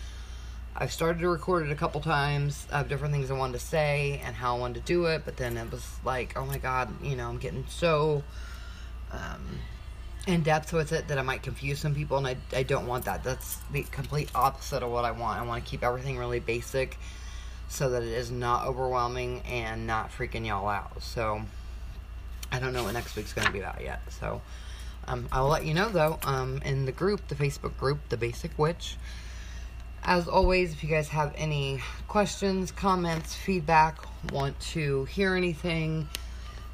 I've 0.76 0.92
started 0.92 1.20
to 1.20 1.28
record 1.28 1.66
it 1.66 1.72
a 1.72 1.76
couple 1.76 2.00
times 2.00 2.66
of 2.72 2.88
different 2.88 3.14
things 3.14 3.30
I 3.30 3.34
wanted 3.34 3.54
to 3.54 3.64
say 3.64 4.20
and 4.24 4.34
how 4.34 4.56
I 4.56 4.58
wanted 4.58 4.80
to 4.80 4.86
do 4.86 5.06
it, 5.06 5.22
but 5.24 5.36
then 5.36 5.56
it 5.56 5.70
was 5.70 5.88
like, 6.04 6.36
oh 6.36 6.44
my 6.44 6.58
god, 6.58 6.90
you 7.02 7.14
know, 7.14 7.28
I'm 7.28 7.38
getting 7.38 7.64
so 7.68 8.24
um, 9.12 9.60
in 10.26 10.42
depth 10.42 10.72
with 10.72 10.92
it 10.92 11.06
that 11.08 11.18
I 11.18 11.22
might 11.22 11.42
confuse 11.42 11.78
some 11.78 11.94
people, 11.94 12.16
and 12.18 12.26
I, 12.26 12.36
I 12.52 12.64
don't 12.64 12.86
want 12.86 13.04
that. 13.04 13.22
That's 13.22 13.58
the 13.72 13.84
complete 13.84 14.30
opposite 14.34 14.82
of 14.82 14.90
what 14.90 15.04
I 15.04 15.12
want. 15.12 15.40
I 15.40 15.44
want 15.44 15.64
to 15.64 15.70
keep 15.70 15.84
everything 15.84 16.18
really 16.18 16.40
basic 16.40 16.98
so 17.68 17.90
that 17.90 18.02
it 18.02 18.08
is 18.08 18.30
not 18.30 18.66
overwhelming 18.66 19.42
and 19.42 19.86
not 19.86 20.10
freaking 20.10 20.46
y'all 20.46 20.68
out. 20.68 21.02
So 21.02 21.42
I 22.54 22.60
don't 22.60 22.72
know 22.72 22.84
what 22.84 22.94
next 22.94 23.16
week's 23.16 23.32
going 23.32 23.48
to 23.48 23.52
be 23.52 23.58
about 23.58 23.80
yet. 23.82 24.00
So 24.12 24.40
um, 25.08 25.26
I 25.32 25.40
will 25.40 25.48
let 25.48 25.64
you 25.64 25.74
know 25.74 25.88
though 25.88 26.20
um, 26.22 26.62
in 26.64 26.84
the 26.84 26.92
group, 26.92 27.26
the 27.26 27.34
Facebook 27.34 27.76
group, 27.76 27.98
The 28.10 28.16
Basic 28.16 28.56
Witch. 28.56 28.96
As 30.04 30.28
always, 30.28 30.72
if 30.72 30.84
you 30.84 30.88
guys 30.88 31.08
have 31.08 31.34
any 31.36 31.80
questions, 32.06 32.70
comments, 32.70 33.34
feedback, 33.34 33.98
want 34.32 34.58
to 34.60 35.04
hear 35.06 35.34
anything, 35.34 36.08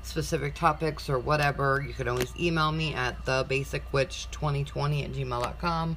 specific 0.02 0.54
topics, 0.54 1.08
or 1.08 1.18
whatever, 1.18 1.82
you 1.86 1.94
can 1.94 2.08
always 2.08 2.34
email 2.38 2.72
me 2.72 2.92
at 2.92 3.24
thebasicwitch2020 3.24 5.04
at 5.04 5.12
gmail.com. 5.12 5.96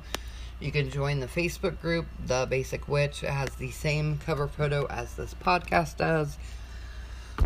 You 0.62 0.72
can 0.72 0.90
join 0.92 1.20
the 1.20 1.28
Facebook 1.28 1.82
group, 1.82 2.06
The 2.26 2.48
Basic 2.50 2.88
Witch. 2.88 3.22
It 3.24 3.32
has 3.32 3.50
the 3.56 3.72
same 3.72 4.18
cover 4.20 4.48
photo 4.48 4.86
as 4.86 5.16
this 5.16 5.34
podcast 5.34 5.98
does. 5.98 6.38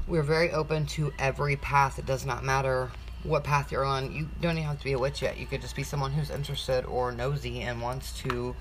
We're 0.08 0.24
very 0.24 0.52
open 0.52 0.86
to 0.88 1.14
every 1.20 1.56
path. 1.56 2.00
It 2.00 2.06
does 2.06 2.26
not 2.26 2.44
matter 2.44 2.92
what 3.24 3.44
path 3.44 3.72
you're 3.72 3.84
on. 3.84 4.12
You 4.12 4.30
don't 4.42 4.58
even 4.58 4.64
have 4.64 4.80
to 4.80 4.84
be 4.84 4.94
a 4.94 5.00
witch 5.00 5.22
yet. 5.22 5.38
You 5.38 5.46
could 5.46 5.62
just 5.62 5.76
be 5.76 5.84
someone 5.84 6.14
who's 6.14 6.30
interested 6.30 6.86
or 6.86 7.12
nosy 7.12 7.62
and 7.62 7.82
wants 7.82 8.14
to 8.22 8.56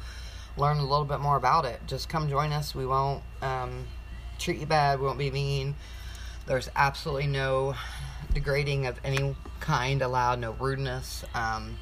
learn 0.56 0.78
a 0.78 0.82
little 0.82 1.04
bit 1.04 1.20
more 1.20 1.36
about 1.36 1.64
it. 1.64 1.80
Just 1.86 2.08
come 2.08 2.28
join 2.28 2.52
us. 2.52 2.74
We 2.74 2.86
won't 2.86 3.22
um, 3.42 3.86
treat 4.38 4.58
you 4.58 4.66
bad. 4.66 4.98
We 4.98 5.06
won't 5.06 5.18
be 5.18 5.30
mean. 5.30 5.74
There's 6.46 6.68
absolutely 6.74 7.26
no 7.26 7.74
degrading 8.32 8.86
of 8.86 8.98
any 9.04 9.36
kind 9.60 10.02
allowed, 10.02 10.38
no 10.40 10.52
rudeness. 10.52 11.24
Um, 11.34 11.78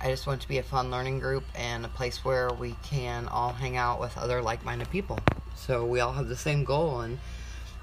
I 0.00 0.10
just 0.10 0.26
want 0.26 0.42
to 0.42 0.48
be 0.48 0.58
a 0.58 0.62
fun 0.62 0.90
learning 0.90 1.18
group 1.18 1.44
and 1.54 1.84
a 1.84 1.88
place 1.88 2.24
where 2.24 2.50
we 2.52 2.76
can 2.84 3.26
all 3.28 3.52
hang 3.52 3.76
out 3.76 4.00
with 4.00 4.16
other 4.16 4.40
like 4.42 4.64
minded 4.64 4.90
people. 4.90 5.18
So 5.56 5.84
we 5.84 6.00
all 6.00 6.12
have 6.12 6.28
the 6.28 6.36
same 6.36 6.64
goal, 6.64 7.00
and 7.00 7.18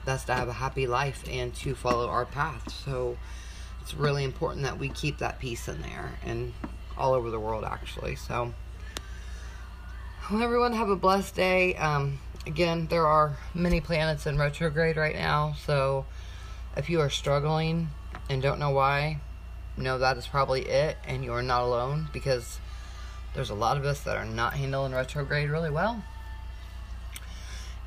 that's 0.06 0.26
to 0.26 0.34
have 0.34 0.48
a 0.48 0.54
happy 0.54 0.88
life 0.88 1.24
and 1.30 1.54
to 1.56 1.76
follow 1.76 2.08
our 2.08 2.26
path. 2.26 2.72
So 2.86 3.18
it's 3.82 3.94
really 3.94 4.24
important 4.24 4.64
that 4.64 4.80
we 4.80 4.90
keep 4.90 5.18
that 5.20 5.40
peace 5.40 5.68
in 5.68 5.82
there 5.82 6.14
and 6.26 6.54
all 6.98 7.14
over 7.14 7.30
the 7.30 7.40
world, 7.40 7.64
actually. 7.64 8.16
So. 8.16 8.54
Well, 10.32 10.42
everyone 10.42 10.74
have 10.74 10.90
a 10.90 10.96
blessed 10.96 11.36
day. 11.36 11.76
Um, 11.76 12.20
again, 12.48 12.88
there 12.88 13.06
are 13.06 13.38
many 13.54 13.80
planets 13.80 14.26
in 14.26 14.40
retrograde 14.40 14.98
right 14.98 15.16
now, 15.16 15.54
so 15.66 16.06
if 16.76 16.90
you 16.90 17.00
are 17.02 17.12
struggling 17.12 17.90
and 18.28 18.42
don't 18.42 18.58
know 18.58 18.72
why, 18.72 19.20
know 19.78 20.00
that 20.00 20.18
is 20.18 20.26
probably 20.26 20.62
it, 20.62 20.98
and 21.08 21.24
you 21.24 21.32
are 21.34 21.44
not 21.44 21.62
alone 21.62 22.08
because 22.12 22.60
there's 23.36 23.52
a 23.52 23.56
lot 23.56 23.78
of 23.78 23.86
us 23.86 24.00
that 24.02 24.18
are 24.18 24.26
not 24.26 24.54
handling 24.54 24.94
retrograde 24.94 25.50
really 25.50 25.70
well. 25.70 26.04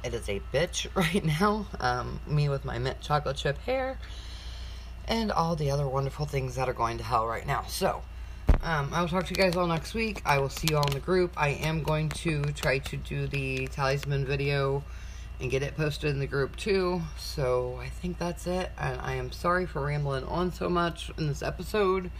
It 0.04 0.14
is 0.14 0.28
a 0.28 0.40
bitch 0.52 0.86
right 0.94 1.24
now. 1.24 1.66
Um, 1.80 2.20
me 2.26 2.48
with 2.48 2.64
my 2.64 2.78
mint 2.78 3.00
chocolate 3.00 3.36
chip 3.36 3.58
hair, 3.58 3.98
and 5.06 5.32
all 5.32 5.56
the 5.56 5.70
other 5.70 5.88
wonderful 5.88 6.26
things 6.26 6.54
that 6.54 6.68
are 6.68 6.74
going 6.74 6.98
to 6.98 7.04
hell 7.04 7.26
right 7.26 7.46
now. 7.46 7.64
So, 7.68 8.02
um, 8.62 8.90
I 8.92 9.00
will 9.00 9.08
talk 9.08 9.26
to 9.26 9.30
you 9.30 9.36
guys 9.36 9.56
all 9.56 9.66
next 9.66 9.94
week. 9.94 10.22
I 10.24 10.38
will 10.38 10.48
see 10.48 10.68
you 10.70 10.76
all 10.76 10.86
in 10.86 10.94
the 10.94 11.00
group. 11.00 11.32
I 11.36 11.50
am 11.50 11.82
going 11.82 12.08
to 12.10 12.44
try 12.52 12.78
to 12.78 12.96
do 12.96 13.26
the 13.26 13.66
talisman 13.68 14.24
video 14.24 14.82
and 15.40 15.50
get 15.50 15.62
it 15.62 15.76
posted 15.76 16.10
in 16.10 16.18
the 16.18 16.26
group 16.26 16.56
too. 16.56 17.02
So 17.16 17.78
I 17.80 17.88
think 17.88 18.18
that's 18.18 18.46
it. 18.46 18.72
And 18.78 19.00
I 19.00 19.14
am 19.14 19.30
sorry 19.30 19.66
for 19.66 19.84
rambling 19.84 20.24
on 20.24 20.52
so 20.52 20.68
much 20.68 21.10
in 21.16 21.28
this 21.28 21.42
episode. 21.42 22.10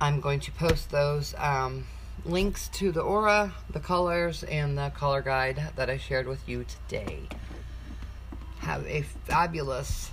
I'm 0.00 0.20
going 0.20 0.40
to 0.40 0.52
post 0.52 0.90
those 0.90 1.34
um, 1.36 1.86
links 2.24 2.68
to 2.68 2.92
the 2.92 3.00
aura, 3.00 3.54
the 3.70 3.80
colors, 3.80 4.42
and 4.44 4.76
the 4.76 4.90
color 4.90 5.22
guide 5.22 5.72
that 5.76 5.90
I 5.90 5.96
shared 5.96 6.26
with 6.26 6.48
you 6.48 6.64
today. 6.64 7.28
Have 8.60 8.86
a 8.86 9.02
fabulous 9.24 10.10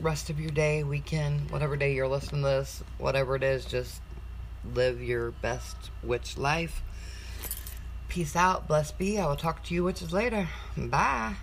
rest 0.00 0.30
of 0.30 0.40
your 0.40 0.50
day, 0.50 0.82
weekend, 0.82 1.50
whatever 1.50 1.76
day 1.76 1.94
you're 1.94 2.08
listening 2.08 2.42
to 2.42 2.48
this, 2.48 2.82
whatever 2.98 3.36
it 3.36 3.42
is, 3.42 3.64
just 3.64 4.00
live 4.74 5.02
your 5.02 5.30
best 5.30 5.76
witch 6.02 6.36
life. 6.36 6.82
Peace 8.08 8.34
out. 8.34 8.66
Bless 8.66 8.90
be. 8.90 9.18
I 9.18 9.26
will 9.26 9.36
talk 9.36 9.62
to 9.64 9.74
you 9.74 9.84
witches 9.84 10.12
later. 10.12 10.48
Bye. 10.76 11.36